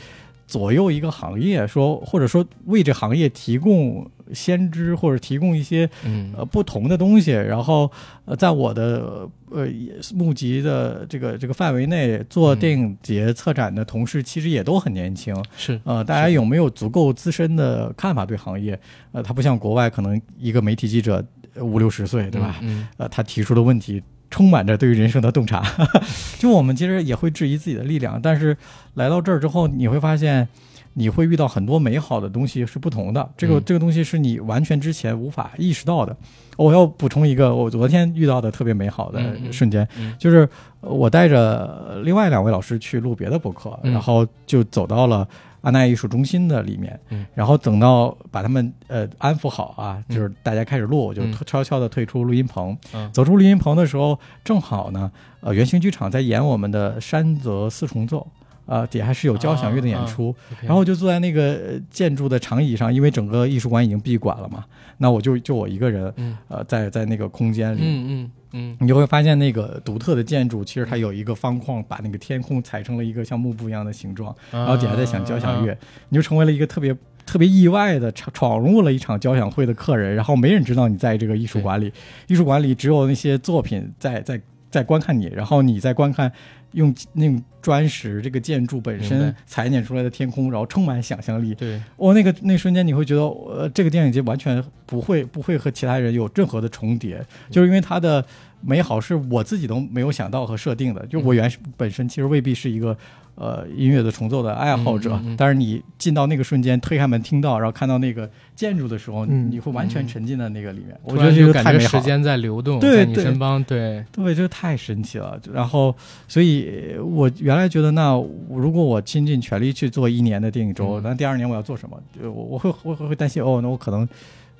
[0.50, 7.88] 左右一个行业，说或者说为这行业提供先知，或者提供一些嗯呃不同的东西，然后
[8.24, 15.32] 呃在我的呃也募集的这个这个范围内做嗯电影节策展的同事，其实也都很年轻。
[15.56, 18.78] 是呃，大家有没有足够资深的看法对行业？
[19.12, 22.56] 呃，他不像国外，可能一个媒体记者呃五六十岁，对吧？
[22.62, 25.62] 嗯呃，他提出的问题充满着对于人生的洞察。
[26.38, 28.56] 就我们其实也会质疑自己的力量，但是
[28.94, 30.48] 来到这儿之后，你会发现。
[30.94, 36.14] 你会遇到很多美好的东西是不同的，这个、嗯这个东西是你完全之前无法意识到的。
[36.56, 40.46] 我要补充一个我昨天遇到的特别美好的瞬间，嗯就是
[40.80, 45.26] 呃我带着另外两位老师去录别的博客，嗯然后就走到了
[45.62, 52.76] 阿那亚艺术中心的里面，嗯然后等到把他们呃安抚好啊，嗯就是大家开始录，我就嗯悄悄的退出录音棚。
[52.94, 58.26] 嗯走出录音棚的时候，正好呢，呃，圆形剧场在演我们的山泽四重奏。
[58.66, 64.64] 呃，底下还是有交响乐的演出然后我就坐在那个呃建筑的长椅上，因为整个艺术馆已经闭馆了嘛，
[64.98, 75.76] 那我就就我一个人，嗯呃，在在那个空间里，嗯嗯嗯你就会发现那个独特的建筑，其实它有一个方框，把那个天空踩成了一个像幕布一样的形状，然然后底下在响交响乐，
[76.08, 81.92] 你就成为了一个特别特别意外的闯闯入了一场交响会的客人，然后没人知道你在这个艺术馆里，
[82.26, 86.32] 艺术馆里只有那些作品在在在观看你，然后你在观看
[86.72, 98.24] 用那种砖石这个建筑本身裁剪出来的天空，然后充满想象力，对，哦，那个那瞬间你会觉得，呃，这个电影节完全不会不会和其他人有任何的重叠，就是因为它的
[98.60, 101.04] 美好是我自己都没有想到和设定的。
[101.06, 102.96] 就我原本身其实未必是一个
[103.40, 110.94] 呃音乐的重奏的爱好者，但是你进到那个瞬间，推开门听到，然后看到那个建筑的时候，嗯你会完全沉浸在那个里面。
[111.02, 111.80] 我觉得就感觉。
[111.80, 115.40] 时间在流动，对在你对身旁，对，对，这个太神奇了。
[115.52, 115.94] 然后，
[116.28, 118.12] 所以我原来觉得，那
[118.50, 121.98] 如果我倾尽全力去做一年的电影周，嗯那第二年我要做什么？
[122.22, 124.06] 我我会 我会会担心，哦，那我可能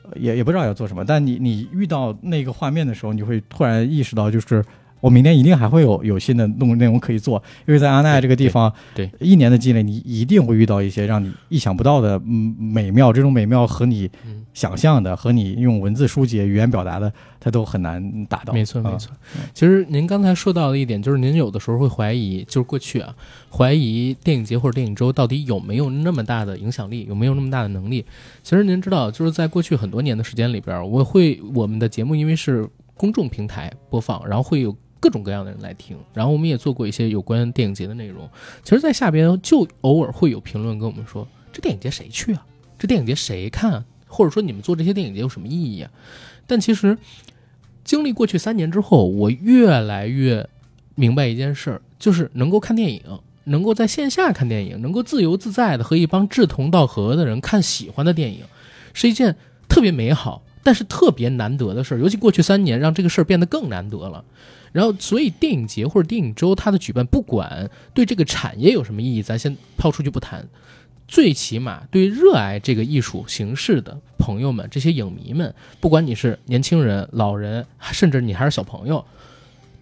[0.04, 1.04] 呃也也不知道要做什么。
[1.04, 4.64] 但你你遇到那个画面的时候，你会突然意识到，就是
[5.00, 13.12] 我明年一定还会有有新的内容内容可以做，因为在阿那亚这个地方，对对一年的积累，你一定会遇到一些让你意想不到的嗯美妙。
[13.12, 18.52] 这种美妙和你嗯想象的，和你用文字书写、语言表达的，它都很难达到。
[18.52, 19.12] 没错，啊没错。
[19.54, 23.14] 其实您刚才说到的一点，就是您有的时候会怀疑，就是过去啊，
[23.50, 28.04] 怀疑电影节或者电影周到底有没有那么大的影响力，有没有那么大的能力。
[28.42, 34.76] 其实您知道，就是在过去很多年的时间里边，我会我们的节目因为是公众平台播放，然后会有。
[35.00, 38.28] 各种各样的人来听，然后我们也做过一些有关电影节的内容。
[38.62, 42.46] 其实，在下边就偶尔会有评论跟我们说：“这电影节谁去啊？
[42.78, 43.84] 这电影节谁看啊？
[44.06, 45.90] 或者说你们做这些电影节有什么意义啊？”
[46.46, 46.98] 但其实，
[47.82, 50.48] 经历过去三年之后，我越来越
[50.94, 53.02] 明白一件事儿，就是能够看电影，
[53.44, 58.40] 能够在线下看电影，能够自由自在的和一帮志同道合的人看喜欢的电影，
[58.92, 59.34] 是一件
[59.66, 61.98] 特别美好，但是特别难得的事儿。
[61.98, 64.24] 尤其过去三年，让这个事儿变得更难得了。
[64.72, 70.48] 然后，所以电影节或者电影周它的举办，不管对这个产业有什么意义，咱先抛出去不谈。
[71.09, 79.04] 最起码对热爱这个艺术形式的朋友们，这些影迷们，不管你是年轻人、老人，甚至你还是小朋友，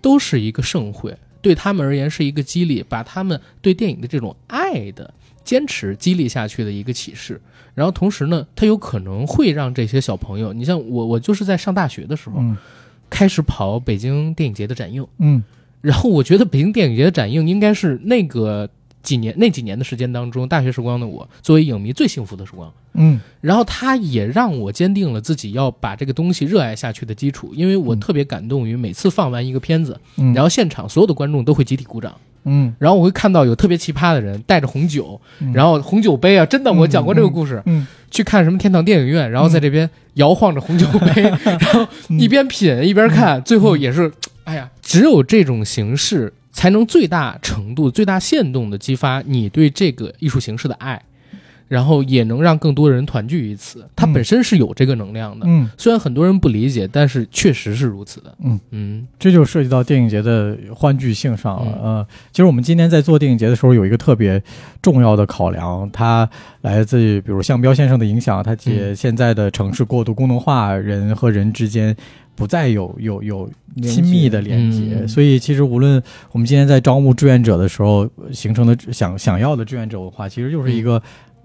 [0.01, 5.13] 都是一个盛会，对他们而言是一个激励，把他们对电影的这种爱的
[5.45, 7.39] 坚持激励下去的一个启示。
[7.75, 12.43] 然后同时呢，它有可能会让这些小朋友，你像我，我就是在上大学的时候、
[13.11, 15.43] 开始跑北京电影节的展映，嗯。
[15.81, 18.69] 然后我觉得北京电影节的展映应该是那个
[19.09, 22.71] 几年那几年的时间当中，大学时光的我作为影迷最幸福的时光。
[22.93, 23.19] 嗯。
[23.41, 28.01] 然后它也让我坚定了自己要把这个东西热爱下去的基础，因为我嗯。
[28.01, 35.51] 特别感动于每次放完一个片子，嗯，然后现场所有的观众都会集体鼓掌，嗯，然后我会看到有特别奇葩的人带着红酒，嗯。
[35.55, 37.87] 然后红酒杯啊，真的嗯我讲过这个故事，嗯。
[38.11, 42.21] 去看什么天堂电影院，然后在这边摇晃着红酒杯， 然后嗯。
[42.21, 44.13] 一边品一边看，最后也是，
[44.45, 51.01] 哎呀，只有这种形式才能最大程度、最大限度的激发你对这个艺术形式的爱。
[51.69, 53.87] 然后也能让更多人团聚于此。
[53.95, 58.35] 它嗯本身是有这个能量的，嗯虽然很多人不理解，但是确实是如此的。
[58.43, 61.73] 嗯嗯这就涉及到电影节的欢聚性上了。
[61.77, 64.43] 嗯呃，其实我们今天在做电影节的时候，有一个特别
[64.81, 66.27] 重要的考量，它
[66.63, 71.95] 来自于比如向彪先生的影响，它解嗯现在的城市过度功能化，人和人之间
[72.39, 73.51] 不再有有有
[73.83, 74.79] 亲密的连接。
[75.01, 81.03] 嗯所以，其实无论我们今天在招募志愿者的时候形成的想想要的志愿者文化，其实就是一个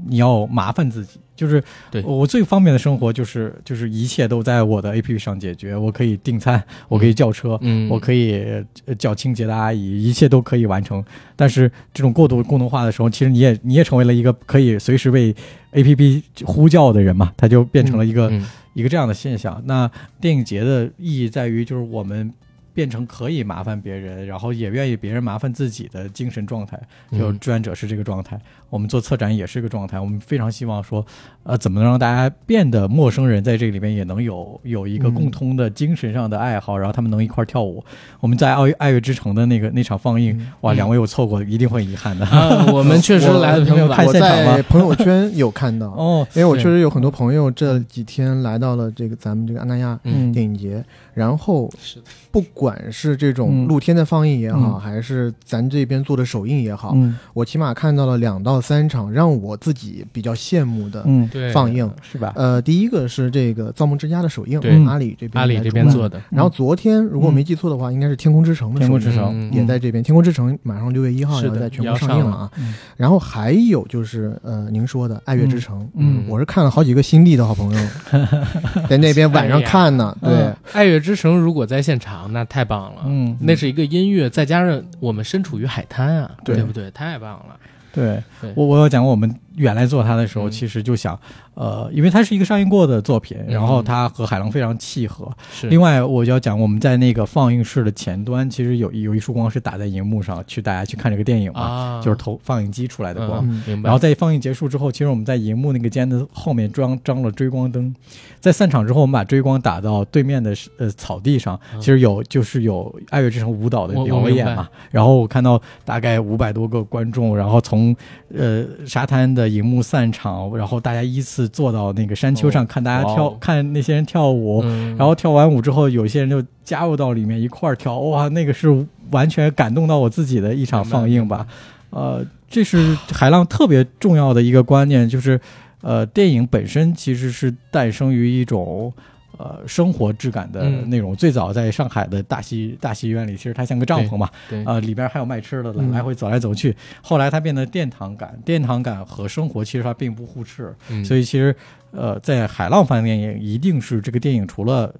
[0.08, 7.58] 你要麻烦自己，就是嗯对我最方便的生活就是就是一切都在我的 APP 上解决，我可以订餐，我可以叫车。
[7.62, 8.44] 嗯，我可以
[8.86, 11.04] 呃叫清洁的阿姨，一切都可以完成。
[11.36, 15.36] 但是这种过度功能化的时候，其实你也你也成为了一个可以随时为
[15.72, 19.62] A P P 呼叫的人嘛，它就变成了一个、嗯一个这样的现象。
[19.66, 22.34] 那电影节的意义在于，就是我们
[22.74, 26.80] 变成可以麻烦别人，然后也愿意别人麻烦自己的精神状态。
[27.12, 28.40] 就嗯志愿者是这个状态，
[28.74, 30.00] 我们做策展也是一个状态。
[30.00, 31.06] 我们非常希望说，
[31.44, 37.86] 呃，怎么能让大家变得陌生人在这里面也能有有一个嗯共通的精神上的爱好，然后他们能一块儿跳舞。
[38.20, 42.26] 我们在爱爱乐之城的那个那场放映，哇，嗯两位我错过，一定会遗憾的。
[42.26, 44.28] 啊，我们确实我来的朋友晚你没有看。
[44.34, 50.84] 我现场吗在朋友圈有看到， 哦，因为我确实有很多朋友这几天来到了这个咱们这个安那亚嗯电影节，
[51.14, 61.84] 然后是的不管是这种嗯露天的放映也好，嗯还是咱这边做的首映也好，嗯我起码看到了两到三场让我自己比较羡慕的嗯，放映。
[62.02, 62.32] 是吧？
[62.36, 68.90] 呃，第一个是这个《造梦之家》的首映，对阿里这边阿里这边做的，然后昨天如果我没记错的话，应该是《天空之城》的首映。
[68.90, 72.52] 天空之城嗯也在这边，《天空之城》马上六月一号要在全国上映了啊。
[72.58, 77.88] 嗯然后还有就是呃，您说的《爱乐之城》，嗯我是看了好几个新地的好朋友
[78.90, 80.16] 在那边晚上看呢。
[80.22, 83.02] 哎对嗯，爱乐之城如果在现场，那太棒了。
[83.06, 86.90] 嗯，那是一个音乐，再加上我们身处于海滩啊，对对不对？
[86.92, 87.58] 太棒了。
[87.94, 88.22] 对。
[88.42, 88.52] 对。
[88.56, 91.18] 我我有讲过，我们原来做它的时候，嗯其实就想，
[91.54, 95.32] 呃，因为它是一个上映过的作品，嗯然后它和海浪非常契合。
[95.52, 103.40] 是，另外，我就要讲我们在那个放映室的前端，其实有有一束光是打在荧幕上，去大家去看这个电影嘛，啊，就是投放映机出来的光。
[103.44, 103.88] 嗯，明白。
[103.88, 107.94] 然后在放映结束之后，其实我们在荧幕那个间的后面装装了追光灯，
[108.40, 114.68] 在散场之后，我们把追光打到对面的呃草地上，嗯其实有就是有爱乐之城舞蹈的表演嘛。
[114.92, 117.96] 然后我看到大概五百多个观众，然后从
[118.34, 124.62] 呃沙滩的荧幕散场，然后大家依次坐到那个山丘上、哦看大家跳，哦看那些人跳舞。
[124.64, 131.46] 嗯，然后跳完舞之后，有些人就加入到里面一块儿跳，哇，那个是完全感动到我自己的一场放映吧。
[131.90, 135.40] 呃，这是海浪特别重要的一个观念，就是
[135.82, 138.92] 呃，电影本身其实是诞生于一种
[139.38, 140.90] 呃生活质感的嗯。
[140.90, 141.16] 内容。
[141.16, 145.92] 最早在上海的大戏大戏院里，其实它像个帐篷嘛，对，呃，里边还有卖吃的，嗯。
[145.92, 146.76] 来回走来走去。
[147.02, 150.74] 后来它变得殿堂感，殿堂感和生活其实它并不互斥。
[150.90, 151.04] 嗯。
[151.04, 151.56] 所以其实
[151.92, 154.94] 呃，在海浪方面也一定是这个电影除了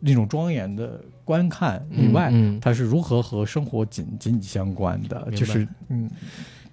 [0.00, 6.08] 那种庄严的观看以外，嗯，它是如何和生活紧紧相关的，就是嗯，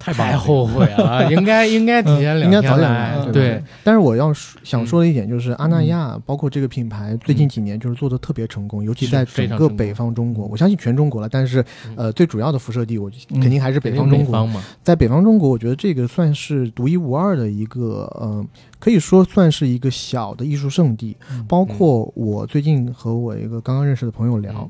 [0.04, 0.38] 太太。
[0.38, 3.64] 后悔了，应该应该提前两应该早点天来来，，对，。
[3.84, 11.96] 但是我要说想说的一点就是，阿那嗯亚包括这个品牌最近几年就是做的特别成功，尤其在整个北方中国，我相信全中国了，但是嗯。
[11.96, 13.40] 呃最主要的辐射地，我嗯。
[13.40, 14.50] 肯定还是北方中国。
[14.82, 18.46] 在北方中国，我觉得这个算是独一无二的一个，嗯、
[18.80, 21.16] 可以说算是一个小的艺术圣地。
[21.32, 21.46] 嗯。
[21.48, 24.70] 包括我最近和我一个刚刚认识的朋友聊，嗯。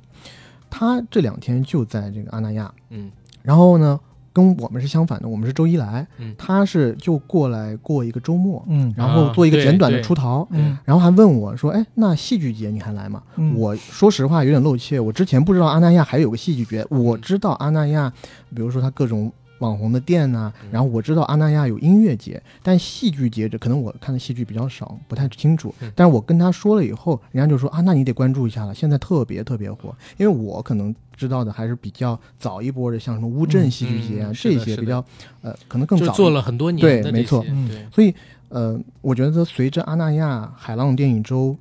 [0.70, 3.12] 他这两天就在这个阿那亚，嗯。
[3.42, 4.00] 然后呢，
[4.34, 6.34] 跟我们是相反的，我们是周一来，嗯。
[6.38, 8.94] 他是就过来过一个周末，嗯。
[8.98, 10.46] 然后做一个简短的出逃。
[10.50, 10.78] 嗯。
[10.84, 13.54] 然后还问我说：“哎，那戏剧节你还来吗？”嗯。
[13.56, 18.12] 我说实话有点露怯，我之前不知道阿那亚还有个戏剧节，我知道阿那亚，
[18.56, 20.70] 比如说他各种网红的店呐、嗯。
[20.72, 25.74] 然后我知道阿那亚有音乐节，但戏剧节这可能我看的戏剧比较少，不太清楚。
[25.82, 25.92] 嗯。
[25.96, 35.04] 但是我跟他说了以后，人家就说啊，那你得关注一下了，现在特别特别火，因为我可能知道的还是比较早一波的，像什么乌镇戏剧节啊、这些比较
[35.42, 37.44] 呃可能更早做了很多年的对没错。
[37.48, 38.14] 嗯对，所以，
[38.50, 41.56] 呃，我觉得随着阿那亚海浪电影周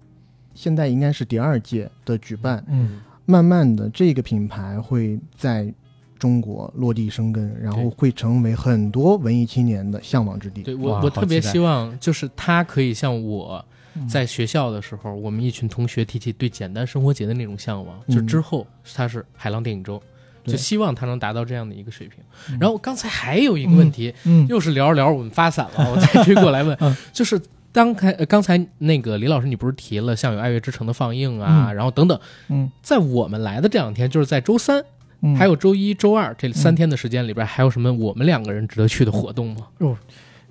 [0.55, 3.00] 现在应该是第二届的举办，嗯。
[3.24, 5.72] 慢慢的这个品牌会在
[6.22, 10.62] 中国落地生根，然后会成为很多文艺青年的向往之地。
[10.62, 13.64] 对我我特别希望就是他可以像我
[13.96, 14.06] 嗯。
[14.06, 18.14] 在学校的时候，我们一群同学提起对简单生活节的那种向往，嗯。
[18.14, 20.00] 就之后他是海浪电影周，
[20.44, 20.52] 对。
[20.52, 22.18] 就希望他能达到这样的一个水平。
[22.50, 22.56] 嗯。
[22.61, 24.46] 然后刚才还有一个问题，嗯。
[24.48, 27.40] 又是聊着聊着我们发散了， 我再追过来问嗯，就是
[27.72, 31.74] 刚开呃刚才那个李老师，你不是提了像有《爱乐之城》的放映啊，嗯。
[31.74, 32.70] 然后等等，嗯。
[32.80, 34.85] 在我们来的这两天，就是在周三
[35.22, 39.96] 嗯还有周一周二这三天的时间里边，还有什么我们两个人值得去的活动吗？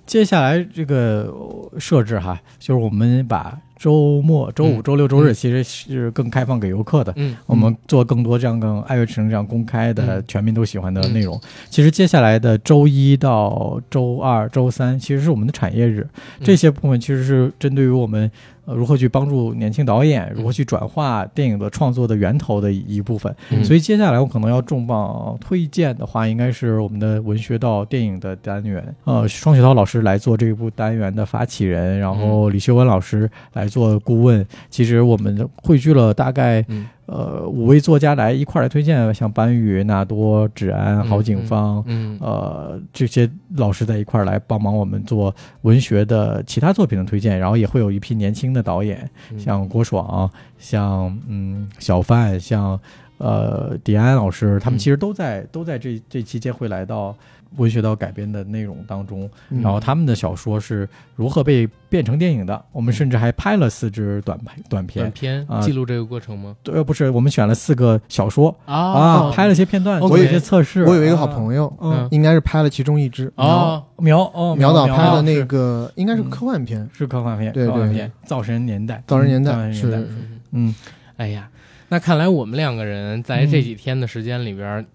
[0.05, 7.13] 接下来这个呃设置哈，就是我们把周末、周五、嗯周六、周日嗯其实是更开放给游客的。
[7.15, 11.39] 嗯我们做更多这样跟爱乐之城这样公开的、嗯全民都喜欢的内容。
[11.69, 16.05] 其实接下来的周一到周二、周三，其实是我们的产业日，
[16.39, 18.29] 嗯这些部分其实是针对于我们
[18.65, 23.34] 呃如何去帮助年轻导演，如何去转化电影的创作的源头的一部分。
[23.50, 28.95] 嗯所以接下来我可能要重磅推荐的话，应该是我们的文学到电影的单元。
[29.06, 34.45] 呃，双雪涛老师来做这一部单元的发起人，然后李秀文老师来做顾问。
[34.69, 41.84] 其实我们汇聚了大概嗯呃五位作家来一块儿来推荐，像班宇、纳多、芷安、郝景芳。
[41.88, 52.80] 嗯呃，这些老师在一块儿来帮忙我们做文学的其他作品的推荐，然后也会有一批年轻的导演，嗯像郭爽，像嗯小范，像
[53.17, 57.13] 呃迪安老师，他们嗯其实都在、都在这这期间会来到
[57.57, 65.11] 文学到改编的内容当中，嗯然后他们的小说是如何被变成电影的，我们甚至还拍了四支短拍短短片。
[65.11, 66.55] 片啊记录这个过程吗？
[66.65, 70.83] 呃，不是，我们选了四个小说啊，啊拍了些片段做一些测试。
[70.85, 80.75] 我有一个好，朋友，嗯，应该是拍了其中一支啊，苗哦苗导拍的那个，应该是嗯科幻片，是科幻片，对对科幻片，造神年代，造神年代是，嗯嗯，
[81.17, 81.49] 哎呀，
[81.89, 84.85] 那看来我们两个人在这几天的时间里边儿，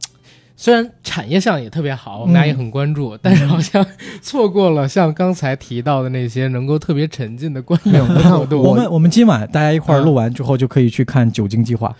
[0.58, 3.84] 虽然产业上也特别好，我们俩也很关注，但是好像
[4.22, 8.62] 错过了像刚才提到的那些能够特别沉浸的观影的活动。
[8.62, 11.96] 我们我们今晚大家一块儿嗯录完之后，就可以去看《酒精计划》啊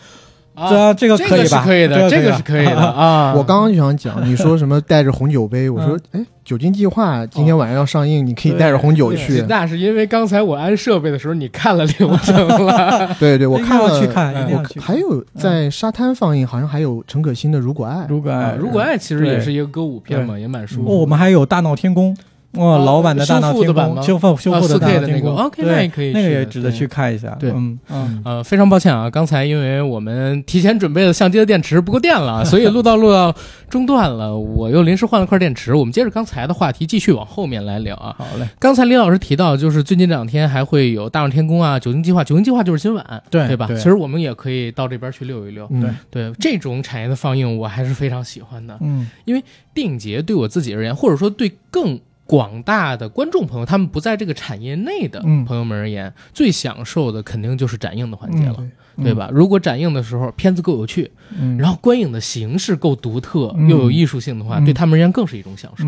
[0.56, 1.62] 这这个这个可以吧？
[1.62, 3.34] 是可以的，这这个是可以的啊。
[3.36, 5.68] 我刚刚就想讲，你说什么 带着红酒杯？
[5.68, 9.44] 我说，哎，酒精计划今天晚上要上映，你可以带着红酒去。
[9.48, 13.14] 那是因为刚才我安设备的时候，你看了流程 了。
[13.20, 14.82] 对对，我看了去看，嗯我一定要去看。
[14.88, 17.96] 还有在沙滩放映，好像还有陈可辛的《如果爱》。
[18.08, 21.00] 如果爱，啊如果爱其实也是一个歌舞片嘛，也蛮舒哦，服。
[21.00, 22.14] 我们还有《大闹天宫》
[22.56, 27.36] 哇，啊老版的《大闹天宫》修复修复的啊《大 4K 闹的那个天宫》OK，那也可以那个也值得去看一下。
[27.38, 33.34] 对嗯嗯，呃，非常抱歉啊，刚才因为我们提前准备的相机的电池不够电了，所以录到录到
[33.68, 35.74] 中断了，我又临时换了块电池。
[35.74, 38.14] 我们接着刚才的话题继续往后面来聊啊。
[38.18, 43.66] 好嘞，刚才李老师提到，就是最近这两天还会有大闹天宫啊、九星计划，九星计划就是今晚，对对吧？
[43.68, 45.68] 其实我们也可以到这边去溜一溜。
[45.80, 48.76] 对，对这种产业的放映，我还是非常喜欢的。
[48.80, 49.42] 嗯因为
[49.74, 58.56] 电影节对我自己而言，或者说对更广大的观众朋友，他们不在这个产业内的嗯朋友们而言，最享受的肯定就是展映的环节了。
[58.96, 59.28] 对对吧？
[59.30, 65.84] 如果展映的时候片子够有趣，嗯，然后观影的形式够独特，嗯又有艺术性的话，嗯对他们而言更是一种享受。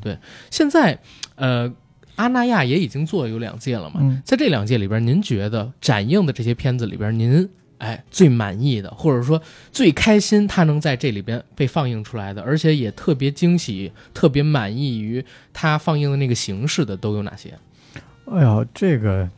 [0.00, 0.16] 对
[0.50, 0.96] 现在，
[1.34, 1.68] 呃，
[2.14, 9.40] 阿那亚也已经做了有两届了嘛，嗯在这两届里边，您觉得展映的这些片子里边，您哎最满意的，或者说
[9.72, 17.54] 最开心，他能在这里边被放映出来的，而且也特别惊喜、特别满意于他放映的那个形式的，都有哪些？
[18.30, 19.28] 哎呀，这个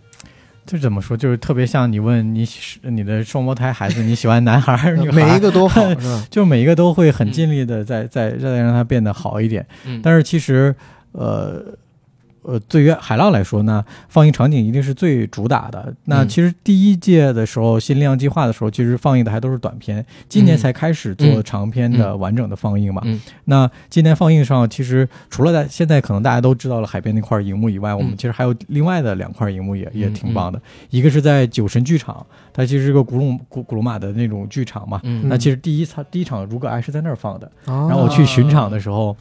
[0.65, 1.17] 这怎么说？
[1.17, 5.17] 就是特别像你问你喜你的双胞胎孩子，你喜欢男孩儿女孩？
[5.17, 6.27] 每一个都好，是吧？
[6.31, 9.67] 就每一个都会很尽力的在在在让他变得好一点。
[9.85, 10.75] 嗯，但是其实，
[11.13, 11.65] 呃。
[12.47, 15.93] 呃，对于海浪来说呢，放映场景一定是最主打的。
[16.05, 23.03] 那嗯其实第一届的时候，新力量计划的时候，其实放映的还都是短片，今年嗯才开始做嗯长片的完整的放映嘛。
[23.05, 30.61] 嗯那今年放映上，其实除了在现在可能大家都知道了海边那块荧幕以外，我们其实还有另外的两块荧幕也也挺棒的。
[30.91, 35.01] 一个是在酒神剧场，它其实是个古鲁古古罗马的那种剧场嘛。
[35.03, 39.17] 嗯那其实第一场第一场如果爱是在那儿放的，然然后我去巡场的时候，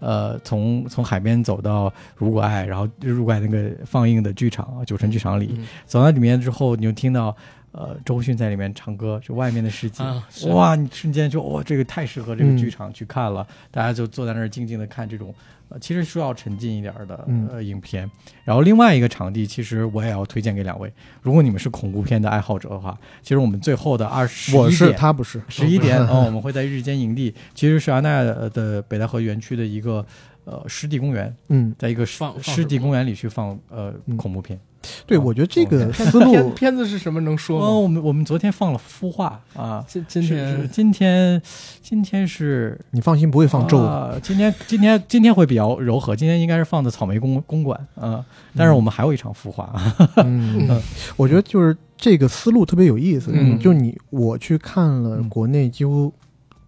[0.00, 7.36] 呃，从从海边走到如果爱，然后如果爱那个放映的剧场啊，酒神剧场里，嗯走到里面之后，你就听到。
[7.78, 10.74] 呃，周迅在里面唱歌，就外面的世界，啊哇！
[10.74, 12.56] 你瞬间就哇，这个太适合这个嗯。
[12.56, 15.32] 剧场去看了，大家就坐在那儿静静的看这种，
[15.68, 17.48] 呃，其实需要沉浸一点儿的嗯。
[17.52, 18.10] 呃影片。
[18.44, 30.04] 然后另外一个场地，其实我也要推荐给两位，如果你们是恐怖片的爱好者的话，其实我们最后的二十我是一点他不是，十一点哦，我们会在日间营地，其实是阿那亚的北戴河园区的一个
[30.44, 34.16] 呃湿地公园，嗯，在一个湿放放湿地公园里去放呃嗯。
[34.16, 34.58] 恐怖片。
[35.06, 37.20] 对，哦我觉得这个哦思路片片子是什么？
[37.20, 37.78] 能说哦，吗？
[37.80, 41.42] 我们我们昨天放了孵化啊，今今天今天
[41.82, 43.88] 今天是你放心，不会放咒的。
[43.88, 48.24] 啊今天今天今天会比较柔和，今天应该是放的草莓公公馆啊，
[48.56, 49.72] 但是我们还有一场孵化，
[50.24, 50.80] 嗯，
[51.16, 53.30] 我觉得就是这个思路特别有意思。
[53.34, 56.12] 嗯就你我去看了嗯国内几乎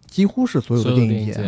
[0.07, 1.41] 几乎是所有的电影节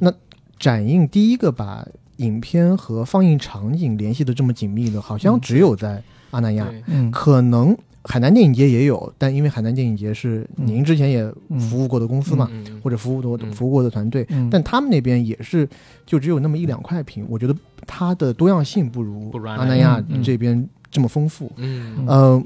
[0.00, 0.12] 那
[0.58, 6.66] 展映第一个把影片和放映场景联系的这么紧密的，好像只有在阿那亚。
[6.86, 7.10] 嗯。
[7.10, 11.24] 可能海南电影节也有，但因为海南电影节是嗯您之前也
[11.58, 12.50] 服务过的公司嘛，
[12.82, 13.52] 或者服务过的嗯。
[13.52, 14.48] 服务过的团队，嗯。
[14.50, 15.68] 但他们那边也是
[16.04, 21.50] 就只有那么一两块屏，我觉得它的多样性不如阿阿那亚这边这么丰富。
[21.56, 22.04] 嗯。
[22.06, 22.42] 呃，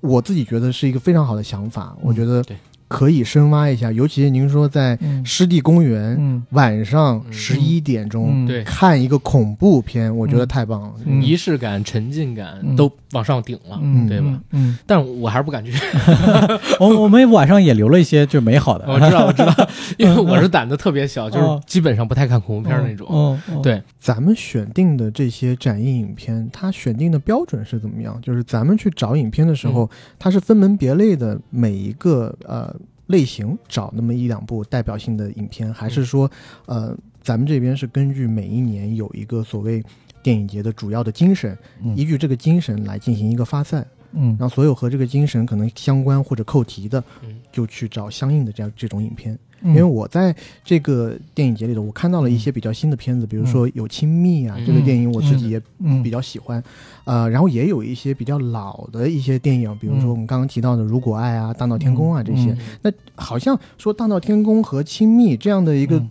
[0.00, 2.56] 我自己觉得是一个非常好的想法，我觉得对
[2.90, 5.24] 可以深挖一下，尤其您说在嗯。
[5.24, 7.32] 湿地公园嗯晚上嗯。
[7.32, 10.92] 十一点钟看一个恐怖片，我觉得太棒了。
[11.04, 11.22] 嗯。
[11.22, 12.74] 仪式感、沉浸感嗯。
[12.74, 14.08] 都往上顶了，嗯。
[14.08, 14.40] 对吧？
[14.50, 15.72] 嗯，但是我还是不敢去。
[16.80, 19.54] 我我们晚上也留了一些就美好的， 我知道，我知道，
[19.96, 21.62] 因为我是胆子特别小，就是哦。
[21.66, 23.06] 基本上不太看恐怖片那种。
[23.08, 28.18] 哦，哦，对，咱们选定的这些展映影片，它选定的标准是怎么样？
[28.20, 29.88] 就是咱们去找影片的时候，
[30.18, 32.74] 它是分门别类的，每一个呃
[33.10, 36.30] 类型找那么一两部代表性的影片，还是说，
[36.66, 39.82] 呃，咱们这边是根据每一年有一个所谓
[40.22, 49.36] 电影节的主要的精神，嗯依据这个精神来进行一个发散，嗯让所有和这个精神可能相关或者扣题的嗯，就去找相应的这样这种影片。
[49.62, 50.34] 嗯，因为我在
[50.64, 54.66] 这个电影节里头，我看到了一些比较新的片子，比如说有《亲密》啊，嗯。
[54.66, 56.02] 这个电影我自己也嗯。
[56.02, 56.62] 比较喜欢，
[57.04, 62.50] 呃，然后也有一些比较老的一些电影，比如说我们刚刚提到的《如果爱》啊，《大闹天宫》啊这些。
[62.50, 62.58] 嗯。
[62.82, 66.10] 那好像说《大闹天宫》和《亲密》这样的一个嗯。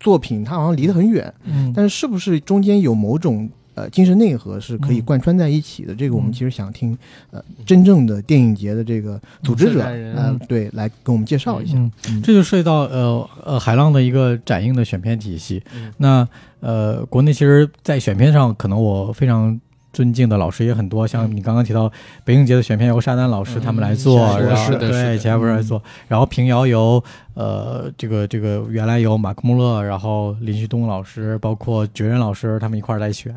[0.00, 5.94] 作品，它好像离得很远，嗯，但是是不是中间有某种呃精神内核是可以嗯贯穿在一起的？
[5.94, 6.96] 这个我们嗯其实想听
[7.30, 11.78] 呃真正的电影节的这个组织者嗯呃对来跟我们介绍一下。
[12.22, 15.62] 这就涉及到呃呃海浪的一个展映的选片体系。
[15.74, 16.28] 嗯那
[16.60, 19.60] 呃，国内其实，在选片上，可能我非常
[19.98, 21.90] 尊敬的老师也很多，像嗯你刚刚提到
[22.24, 27.02] 北影节的选片由沙丹老师嗯他们来做，然后对，钱博士来做，然后平遥由
[27.34, 33.34] 呃这个这个原来由马克穆勒，然后林旭东老师，包括觉人老师他们一块儿来选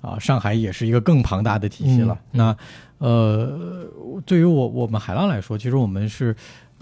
[0.00, 2.16] 啊，上海也是一个更庞大的体系了。
[2.30, 2.56] 嗯那
[2.98, 3.58] 呃，
[4.24, 6.36] 对于我我们海浪来说，其实我们是。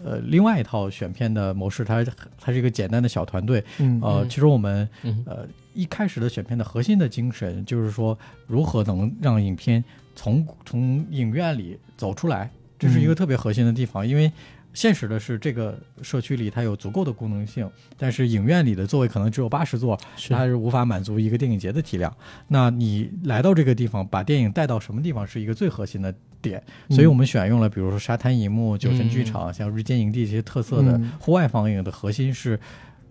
[0.05, 2.05] 呃，另外一套选片的模式，它
[2.41, 3.63] 它是一个简单的小团队。
[3.79, 9.83] 嗯呃，嗯其实我们嗯呃一开始的选片的核心的精神就是说，如何能让影片
[10.15, 14.07] 从从影院里走出来，这是一个特别核心的地方。
[14.07, 14.31] 因为
[14.75, 19.99] 现实的是，这个社区里它有足够的功能性，但是影院里的座位可能只有八十座，
[20.31, 22.15] 它是无法满足一个电影节的体量。
[22.49, 32.59] 那你来到这个地方，把电影带到什么地方是一个最核心的点，嗯所以我们选用了比如说沙滩银幕、酒神剧场、像日间营地这些特色的嗯户外放映的核心是。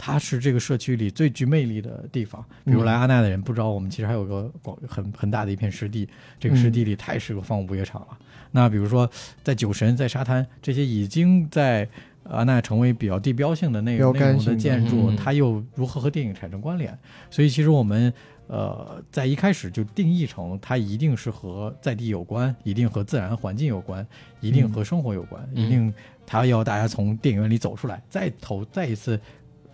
[0.04, 2.44] 它是这个社区里最具魅力的地方。
[2.66, 8.18] 比如嗯来阿那的人不知道，我们其实还有个广很很大的一片湿地，这个湿地里太适合放午夜场了。
[8.50, 9.08] 那比如说
[9.44, 11.88] 在酒神、在沙滩这些已经在
[12.24, 16.98] 阿那成为比较地标性的内内容的建筑，嗯它又如何和电影产生关联？
[17.30, 18.12] 所以其实我们。
[18.48, 24.06] 呃，在一开始就定义成它一定是和在地有关，一定和自然环境有关，
[24.42, 25.94] 一定和生活有关，嗯一定
[26.28, 29.18] 它要大家从电影院里走出来，再投再一次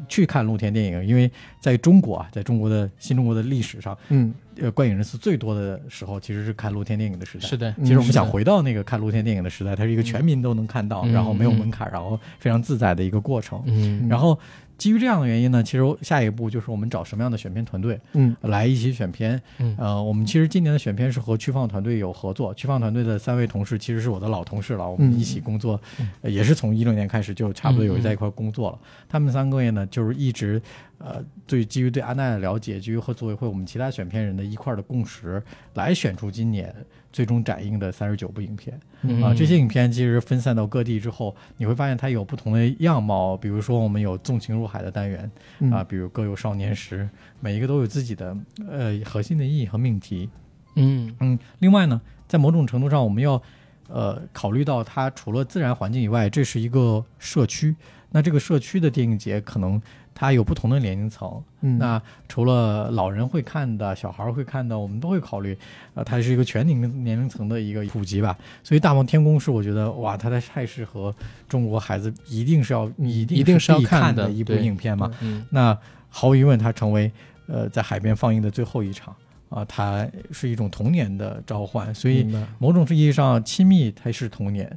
[0.08, 1.06] 去看露天电影。
[1.06, 7.48] 因为在中国啊，在中国的新中国的历史上，嗯呃，观影人次最多的时候其实是看露天电影的时代。
[7.48, 13.62] 是的，其实我们想回到那个看露天电影的时代，它是一个全民都能看到，嗯然后没有嗯门槛，然后非常自在的一个过程。
[13.68, 14.38] 嗯然后
[14.78, 19.41] 基于这样的原因呢，其实下一步就是我们找什么样的选片团队嗯来一起选片。
[19.57, 28.80] 嗯呃，我们其实今年的选片是和区放团队有合作，区放团队的三位同事其实是我的老同事了，我们嗯一起工作，嗯呃也是从一六年开始就差不多有在一块儿工作了。
[29.09, 30.61] 他们三个月呢，就是一直
[30.99, 35.41] 呃对基于对安奈的了解，基于和组委会我们其他选片人的一块儿的共识，
[35.73, 36.73] 来选出今年
[37.18, 38.80] 最终展映的三十九部影片。
[39.01, 43.36] 嗯啊，这些影片其实分散到各地之后，你会发现它有不同的样貌。
[43.36, 47.09] 比如说，我们有纵情入海的单元嗯啊，比如各有少年时，
[47.39, 48.38] 每一个都有自己的
[48.70, 50.30] 呃核心的意义和命题。
[50.76, 53.41] 嗯嗯，另外呢，在某种程度上，我们要
[53.88, 57.76] 呃考虑到它除了自然环境以外，这是一个社区。
[58.11, 59.82] 那这个社区的电影节可能
[60.20, 65.55] 它有不同的年龄层，嗯那除了老人会看的、小孩儿会看的，我们都会考虑，
[65.93, 68.36] 呃，它是一个全年龄年龄层的一个普及吧。
[68.63, 71.13] 所以《大梦天宫》是我觉得哇，它太太适合
[71.47, 75.11] 中国孩子，一定是要一定一定是要看的一部影片嘛。
[75.22, 75.78] 嗯那
[76.09, 77.11] 毫无疑问，它成为
[77.45, 79.15] 呃在海边放映的最后一场
[79.49, 81.93] 啊、它是一种童年的召唤。
[81.93, 84.68] 所以某种意义上，亲密它是童年，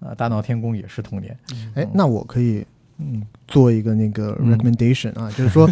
[0.00, 1.38] 啊、大闹天宫也是童年。
[1.74, 2.66] 哎，那我可以
[2.98, 4.56] 嗯做一个那个嗯。
[4.56, 5.68] recommendation 啊，就是说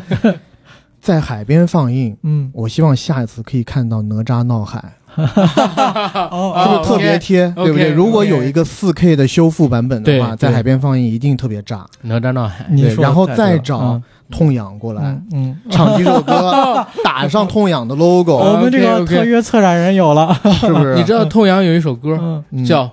[1.00, 4.82] 在海边放映，嗯，我希望下一次可以看到哪吒闹海，
[5.16, 7.48] 哦是不是特别贴？
[7.56, 7.90] 对不对？
[7.90, 11.86] 如果有一个4 K 的修复版本的话，在海边放映一定特别炸。
[12.02, 14.02] 哪吒闹海，你说对然后再找嗯。
[14.28, 20.96] 痛痒过来嗯嗯，唱几首歌， 打上痛痒的 logo，我们这个特约策展人有了，是不是？
[20.96, 22.84] 你知道痛痒有一首歌叫《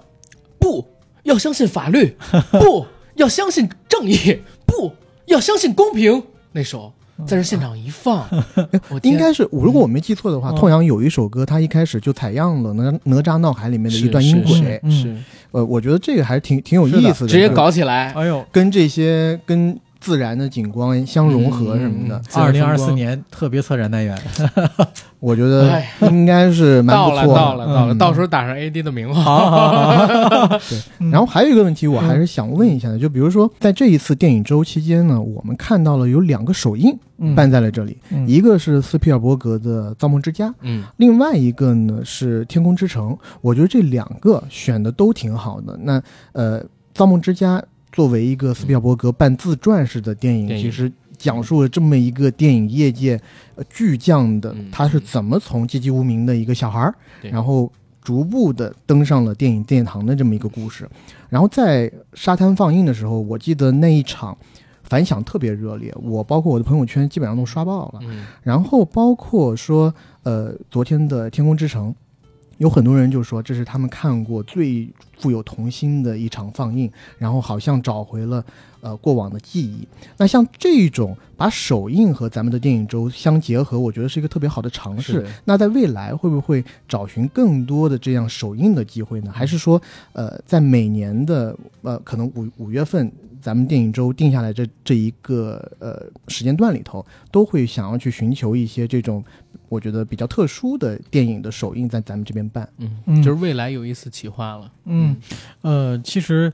[0.59, 0.85] 不
[1.23, 2.15] 要相信法律，
[2.51, 2.85] 不
[3.15, 4.91] 要相信正义， 不
[5.25, 6.23] 要相信公平。
[6.51, 6.91] 那首
[7.25, 8.27] 在这现场一放，
[8.89, 14.79] 我应该是，如果我没记错的话，嗯痛仰有一首歌，它一开始就采样了哪哪吒闹海里面的一段音轨。
[14.83, 15.15] 嗯是
[15.51, 18.11] 呃，我觉得这个还是挺挺有意思的，直接搞起来。
[18.13, 24.17] 哎呦，跟这些跟自然的景观相融合什么的，二零二四年特别策展单元，
[25.21, 27.27] 我觉得哎应该是蛮，不错的。
[27.33, 29.23] 到了，到了，嗯到时候打上 AD 的名号。
[29.23, 30.59] 好好好，
[30.99, 43.11] 嗯然后还有一个问题，我还是想问一下的，就比如说在这一次电影周期间呢，我们看到了有两个首映嗯办在了这里，嗯一个是斯皮尔伯格的《造梦之家》，嗯另外一个呢是《天空之城》。
[43.39, 45.79] 我觉得这两个选的都挺好的。
[45.81, 46.01] 那
[46.33, 46.61] 呃，
[46.93, 47.59] 《造梦之家》
[47.93, 53.17] 作为一个斯皮尔伯格半自传式的电影，电影其实讲述了这么一个电影业界
[53.55, 57.71] 呃巨匠的嗯他是怎么从籍籍无名的一个小孩儿，对然后
[58.01, 60.89] 逐步的登上了电影殿堂的这么一个故事。
[61.29, 64.37] 然后在沙滩放映的时候，我记得那一场
[64.81, 67.99] 反响特别热烈，我包括我的朋友圈基本上都刷爆了。
[68.03, 71.91] 嗯然后包括说，呃，昨天的《天空之城》，
[72.57, 74.87] 有很多人就说这是他们看过最
[75.17, 78.43] 富有童心的一场放映，然后好像找回了
[78.81, 79.87] 呃过往的记忆。
[80.17, 85.25] 那像这种把首映和咱们的电影周相结合，我觉得是一个特别好的尝试。
[85.45, 89.31] 那在未来会不会找寻更多的这样首映的机会呢？
[89.33, 89.81] 还是说，
[90.13, 93.11] 呃，在每年的呃可能五五月份，
[93.43, 99.21] 咱们电影周定下来这这一个呃时间段里头，都会想要去寻求一些这种
[99.67, 102.67] 我觉得比较特殊的电影的首映在咱们这边办。
[102.77, 104.71] 嗯，嗯就是未来有一次企划了。
[104.85, 105.17] 嗯，
[105.61, 106.53] 呃，其实，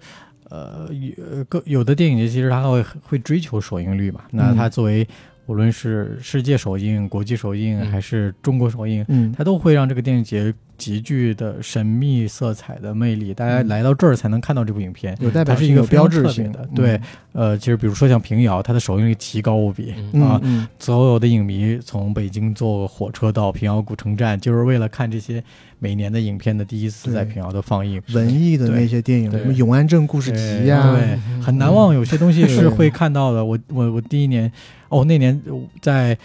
[0.50, 4.22] 呃，有个有的电影节其实它会会追求首映率嘛。
[4.32, 5.08] 那嗯它作为
[5.46, 13.34] 无论是世界首映、国际首映嗯还是中国首映，嗯它都会让这个电影节极具的神秘色彩的魅力。
[13.34, 15.16] 大家来到这儿才能看到这部影片。
[15.20, 17.00] 有代表它是一个标志性的，对，
[17.34, 25.44] 呃，其实比如说像平遥，它的首映率奇高无比，啊嗯所有的影迷从北京坐火车到平遥古城站，就是为了看这些
[25.78, 28.02] 每年的影片的第一次在平遥的放映。
[28.14, 31.94] 文艺的那些电影，什么《永安镇故事集》呀，对，嗯很难忘。
[31.94, 33.44] 有些东西是会看到的。
[33.44, 34.52] 我我我第一年，
[34.88, 35.42] 哦，那年
[35.82, 36.18] 在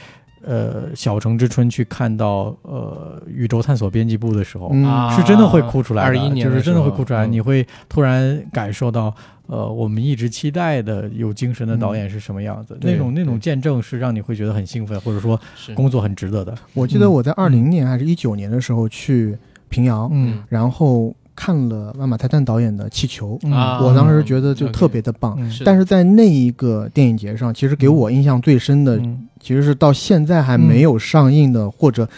[0.46, 4.84] 呃小城之春去看到呃宇宙探索编辑部的时候，嗯。
[4.84, 9.14] 啊是真的会哭出来的，21年就是真的会哭出来，你会突然感受到。
[9.46, 12.74] 呃，我们一直期待的有精神的导演是什么样子？
[12.80, 15.38] 对那种那种见证是让你会觉得很兴奋，或者说
[15.74, 16.54] 工作很值得的。
[16.72, 19.36] 我记得我在二零年还是一九年的时候去
[19.68, 20.42] 平遥，嗯。
[20.48, 23.38] 然后看了万马泰坦导演的《气球》，
[23.84, 25.36] 我当时觉得就特别的棒。
[25.38, 25.52] 嗯。
[25.62, 32.08] 但是在那一个电影节上，其实给我印象最深的，嗯其实是到现在还没有上映的，或者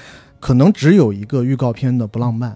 [0.41, 2.55] 可能只有一个预告片的《不浪漫》，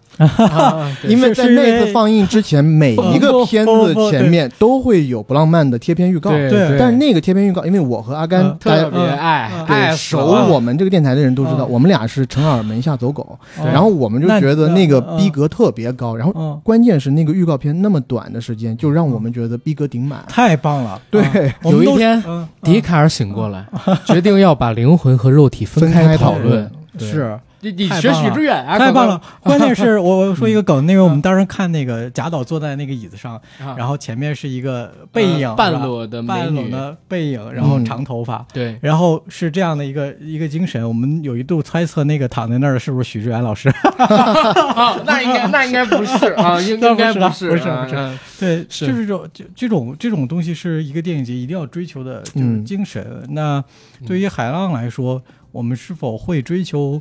[1.08, 6.30] 因为在那次放映之前，每一个片子前面都会有《不浪漫》的贴片预告。
[6.30, 6.76] 对对。
[6.78, 10.18] 但是那个贴片预告，因为我和阿甘嗯特别爱嗯爱对熟
[10.48, 11.70] 我们这个电台的人都知道，嗯。
[11.70, 15.16] 我们俩是陈耳门下走狗，哦然后我们就觉得那个嗯。
[15.18, 20.24] 逼格特别高，然后嗯，关键是那个预告片那么短的时间，就让我们觉得逼格顶满。
[20.28, 21.00] 太棒了。
[21.10, 21.22] 对。
[21.64, 23.66] 有一天嗯笛卡尔醒过来，
[24.06, 26.70] 决定要把灵魂和肉体分分开讨讨论。
[27.00, 29.20] 对是你你学许知远啊，太棒了！
[29.44, 33.74] 关键是我我说一个梗，那个我嗯们当时看那个贾导坐在那个椅子上，啊！
[33.76, 38.46] 然后前面是一个背影，呃半裸的美女，半裸的背影，然后嗯长头发。
[38.50, 43.68] 对，然后是这样的一个一个精神，我们有一度猜测那个躺在那儿的是不是许志远老师？
[43.98, 53.22] 啊，那应该那应该不是啊，应应该那不是不是不是对，是就是这种这这种这种东西是一个电影节一定要追求的，就是嗯精神。
[53.28, 53.62] 那
[54.06, 55.22] 对于海浪来说，
[55.52, 57.00] 我们是否会追求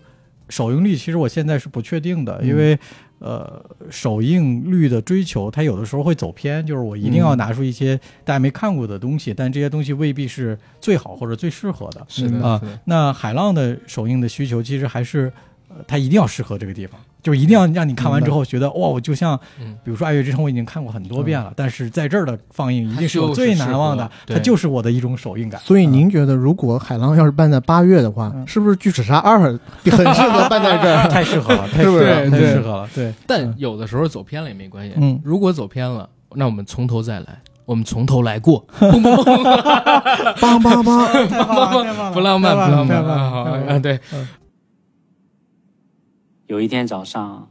[0.49, 0.95] 首映率？
[0.95, 2.77] 其实我现在是不确定的，嗯因为
[3.19, 12.05] 呃，首映率的追求，它有的时候会走偏，就是我一定要嗯拿出一些大家没看过的东西，但这些东西未必是最好或者最适合的。
[12.07, 15.33] 是的啊那海浪的首映的需求其实还是，呃，
[15.87, 19.75] 它一定要适合这个地方，就一定要让你看完之后觉得哇，我就像，嗯。
[19.83, 25.59] 比如说《爱乐之城》，我已经看过很多遍了，但是在这儿的放映一定是我最难忘的它就是我的一种首映感。
[25.61, 28.47] 所以您觉得，如果海浪要是办在八月的话，嗯。
[28.47, 29.37] 是不是《巨齿鲨二》
[29.91, 31.07] 很适合办在这儿？
[31.09, 32.05] 太适合了，太适是不是？
[32.05, 34.93] 合了，太适合了，对，但有的时候走偏了也没关系。
[34.97, 35.19] 嗯。
[35.23, 38.65] 如果走偏了，那我们从头再来，我们从头来过。
[38.79, 42.87] 嘣嘣嘣，梆梆梆，太棒了，太棒了，不浪漫，不浪漫。
[42.87, 43.29] 太棒了啊！
[43.29, 43.99] 好太棒了啊，对，
[46.49, 47.47] 有一天早上，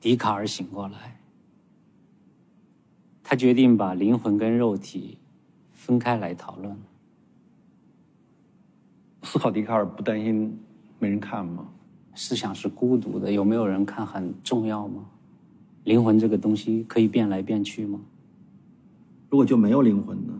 [0.00, 1.20] 笛卡尔醒过来，
[3.22, 5.18] 他决定把灵魂跟肉体
[5.70, 6.76] 分开来讨论。
[9.22, 10.58] 思考笛卡尔不担心
[10.98, 11.68] 没人看吗？
[12.16, 15.04] 思想是孤独的，有没有人看很重要吗？
[15.84, 18.00] 灵魂这个东西可以变来变去吗？
[19.30, 20.32] 如果就没有灵魂呢？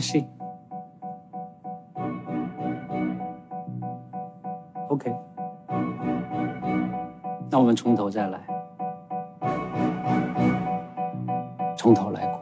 [0.00, 0.24] See.
[4.88, 5.14] OK，
[7.50, 8.40] 那我们从头再来，
[11.76, 12.40] 从头来过。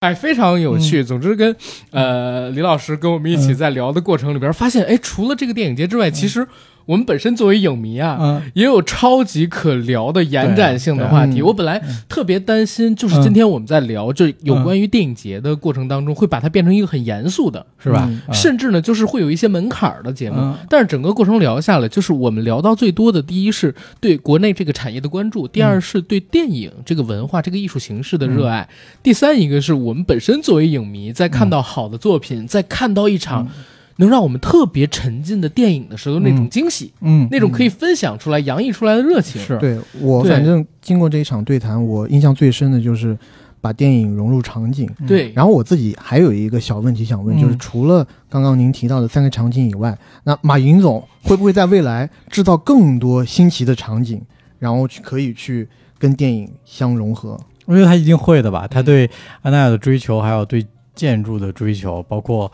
[0.00, 1.02] 哎，非常有趣。
[1.04, 1.56] 总之跟，
[1.92, 6.46] 呃李老师跟我们一起在聊的过程里边，发现哎，除了这个电影节之外，其实
[6.86, 8.42] 我们本身作为影迷啊，嗯。
[8.54, 11.34] 也有超级可聊的延展性的话题。
[11.34, 11.42] 对。
[11.42, 18.08] 我本来特别担心，就是今天我们在聊就有关于电影节的过程当中，会把它变成一个很严肃的，是吧？
[18.32, 20.36] 甚至呢，就是会有一些门槛儿的节目。
[20.38, 20.56] 嗯。
[20.68, 28.68] 但是整个过程聊下来，就是我们聊到最多的，第一是对国内这个产业的关注，第二是对电影这个文化、这个艺术形式的热爱，
[29.02, 33.48] 第三一个是我们本身作为影迷，在看到好的作品，在看到一场
[33.96, 39.40] 能让我们特别沉浸的电影的时候，那种惊喜，嗯，那种可以分享出来、洋溢出来的热情。
[39.42, 43.16] 是对我反正经过这一场对谈，我印象最深的就是
[43.60, 44.88] 把电影融入场景。
[45.06, 54.20] 对，然后我自己还有一个小问题想问，嗯就是除了刚刚您提到的三个场景以外，那马云总会不会在未来制造更多新奇的场景，
[54.58, 55.68] 然后去可以去
[55.98, 57.38] 跟电影相融合？
[57.66, 58.66] 我觉得他一定会的吧。
[58.66, 59.10] 他嗯对
[59.42, 60.66] 安娜亚的追求，还有对
[60.96, 62.50] 建筑的追求，包括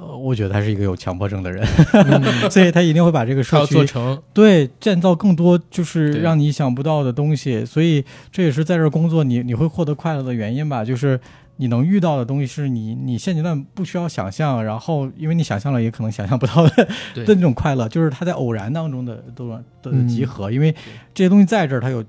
[0.00, 1.66] 呃，我觉得他是一个有强迫症的人，
[2.50, 7.64] 所以他一定会把这个社区做成，对建造更多就是让你想不到的东西。
[7.64, 11.18] 所以这也是在这儿工作你你会获得快乐的原因吧，就是。
[11.60, 16.88] 你能遇到的东西是你你现阶段不需要想象，然后因为你想象了也可能想象不到的
[17.26, 20.72] 的那种快乐，就是他在偶然当中的都的嗯集合，因为
[21.12, 22.04] 这些东西在这儿，它有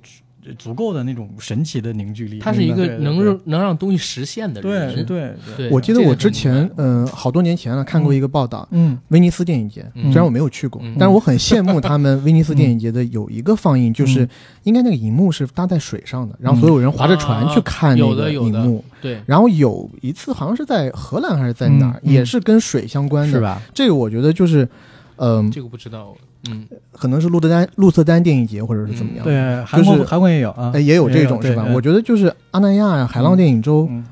[0.58, 2.40] 足够的那种神奇的凝聚力。
[2.40, 5.06] 他是一个能让能让东西实现的对人。
[5.06, 8.98] 对对对，我记得我之前很，嗯、好多年前了看过一个报道，嗯。
[9.10, 10.12] 威尼斯电影节，嗯。
[10.12, 10.96] 虽然我没有去过，嗯。
[11.00, 14.30] 但是我很羡慕 他们威尼斯电影节的有一个放映，就是嗯
[14.64, 18.60] 应该那个荧幕是搭在水上的，然后所有人划着船去看那个啊有的有的。
[18.60, 18.84] 荧幕。
[19.02, 23.34] 对，然后有一次好像是在荷兰还是在哪儿，也是跟水相关的。
[23.34, 23.40] 是？
[23.40, 23.62] 吧？
[23.74, 24.68] 这个我觉得就是，
[25.16, 26.14] 嗯、这个不知道，
[26.50, 29.24] 嗯，可能是鹿特丹鹿特丹电影节或者是怎么样。
[29.26, 30.72] 对，韩国韩国也有啊。
[30.74, 31.66] 呃，，也有这种是吧？
[31.74, 34.06] 我觉得就是阿那亚呀、海浪电影周，嗯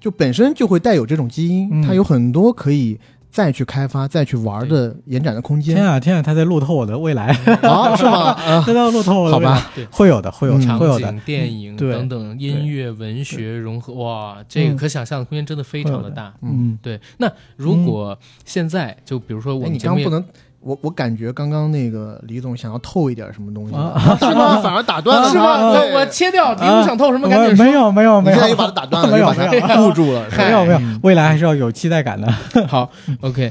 [0.00, 1.82] 就本身就会带有这种基因，嗯。
[1.82, 2.98] 它有很多可以
[3.30, 5.76] 再去开发、再去玩的延展的空间。
[5.76, 7.28] 天啊天啊，他在路透我的未来，
[7.62, 8.32] 啊，是吗？
[8.42, 9.86] 啊，他在路透我的好未来，吧，对。
[9.92, 11.08] 会有的，会有场会有的。
[11.08, 11.20] 景、。
[11.24, 14.76] 电影等等，音乐、文学融合，哇，这个嗯。
[14.76, 16.10] 可想象的空间真的非常的。
[16.10, 16.34] 大。
[16.42, 20.22] 嗯，对，那如果现在就比如说我你刚刚不能，
[20.62, 24.60] 我我感觉刚刚那个李总想要透一点什么东西， 啊是吗？
[24.62, 25.72] 反而打断了他，是吗？
[25.72, 27.28] 对我我切掉，李总想透什么？
[27.28, 27.72] 赶紧说没。
[27.72, 32.30] 有没有没有，你现在又把他打断了， 没有又把没有他护住了，是没有没有嗯，未来还是要有期待感的。
[32.68, 32.90] 好
[33.22, 33.50] ，OK，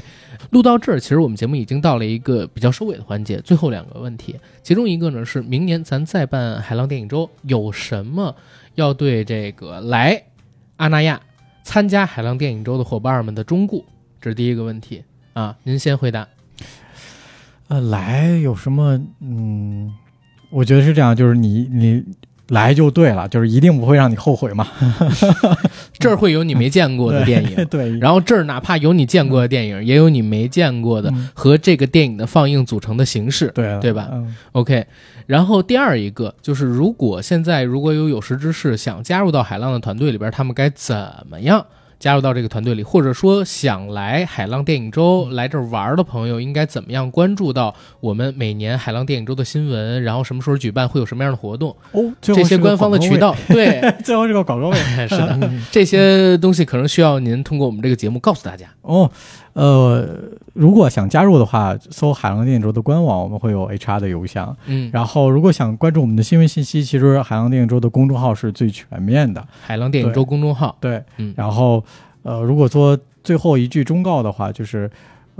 [0.50, 8.34] 录到这儿，其实我们节目已经到了一个比较收尾的环节，最后两个问题，其中一个呢是明年咱再办海浪电影周，有什么
[8.76, 10.22] 要对这个来
[10.76, 11.20] 阿那亚
[11.62, 13.84] 参加海浪电影周的伙伴们的忠告？
[14.20, 15.02] 这是第一个问题
[15.34, 16.26] 啊，您先回答。
[17.72, 19.00] 呃，来有什么？
[19.22, 19.90] 嗯，
[20.50, 22.04] 我觉得是这样，就是你你
[22.48, 24.68] 来就对了，就是一定不会让你后悔嘛。
[25.98, 33.50] 这儿会有你没见过的 电影，对，然后这儿哪怕有你见过的电影，也有你没见过的嗯和这个电影的放映组成的形式。
[33.54, 34.84] 对对吧嗯 OK，
[35.26, 40.94] 然后第二一个就是，如果现在如果有有识之士想加入到海浪的团队里边，他们该怎
[41.30, 41.64] 么样
[42.02, 42.82] 加入到这个团队里？
[42.82, 50.02] 或者说想来海浪电影周来这儿玩的朋友，应该怎么样关注到我们每年海浪电影周的新闻？
[50.02, 51.76] 然后什么时候举办，会有什么样的活动？
[51.92, 54.76] 哦，这些官方的渠道， 对，最后是个广告位。
[55.06, 58.66] 是的，这些东西可能需要您通过我们这个节目告诉大家。
[58.80, 59.08] 哦，
[59.54, 60.18] 呃，
[60.54, 64.56] 如果想加入的话，搜海浪电影周的官网，我们会有 HR 的邮箱。
[64.66, 69.46] 嗯，然后，如果想关注我们的新闻信息，其实海浪电影周的公众号是最全面的。
[69.60, 71.34] 海浪电影周公众号，对，嗯。
[71.36, 71.84] 然后
[72.22, 74.90] 呃，如果说最后一句忠告的话，就是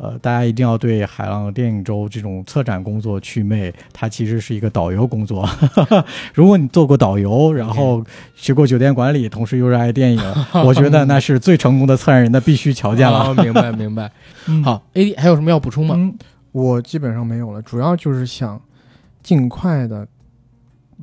[0.02, 5.48] 呃，大家一定要对海浪电影周这种策展工作祛魅，它其实是一个导游工作。
[6.34, 10.20] 如果你做过导游，然后学过酒店管理，同时又热爱电影，
[10.66, 13.28] 我觉得那是最成功的策展人的必须条件了。
[13.28, 14.10] 哦明白明白。
[14.48, 15.94] 嗯，好，AD 还有什么要补充吗？
[15.96, 16.12] 嗯，
[16.50, 18.60] 我基本上没有了，主要就是想
[19.22, 20.04] 尽快的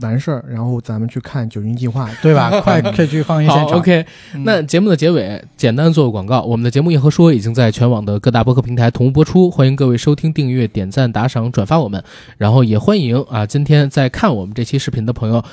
[0.01, 2.09] 完事儿，然后咱们去看《九阴计划》。
[2.21, 2.49] 对吧？
[2.61, 3.79] 快可以去放映现好场。
[3.79, 4.05] ，OK。
[4.33, 12.03] 嗯那节目的结尾简单做个广告，我们的节目《硬核说》已经在全网的各大播客平台同步播出，欢迎各位收听、订阅、点赞、打赏、转发我们，
[12.37, 15.43] 然后也欢迎啊，今天在看我们这期视频的朋友。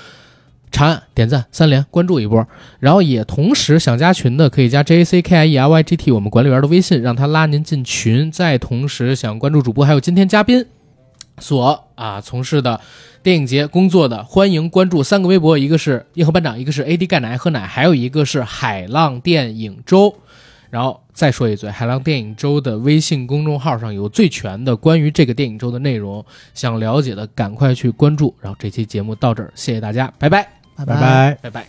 [0.72, 2.44] 长按点赞三连关注一波，
[2.80, 8.30] 然后也同时想加群的可以加 J A C K I E R Y G T 我们管理员的微信，让他拉您进群。
[8.32, 10.66] 再同时想关注主播还有今天嘉宾
[11.38, 12.80] 所啊从事的
[13.22, 20.14] 电影节工作的，欢迎关注三个微博，一个是硬核班长，一个是 AD 钙奶喝奶，还有一个是海浪电影周。
[20.68, 26.24] 然后再说一嘴，海浪电影周的微信公众号上有最全的关于这个电影周的内容，
[26.54, 28.34] 想了解的赶快去关注。
[28.40, 31.38] 然后这期节目到这儿，谢谢大家，拜拜，拜拜。
[31.40, 31.66] 拜拜。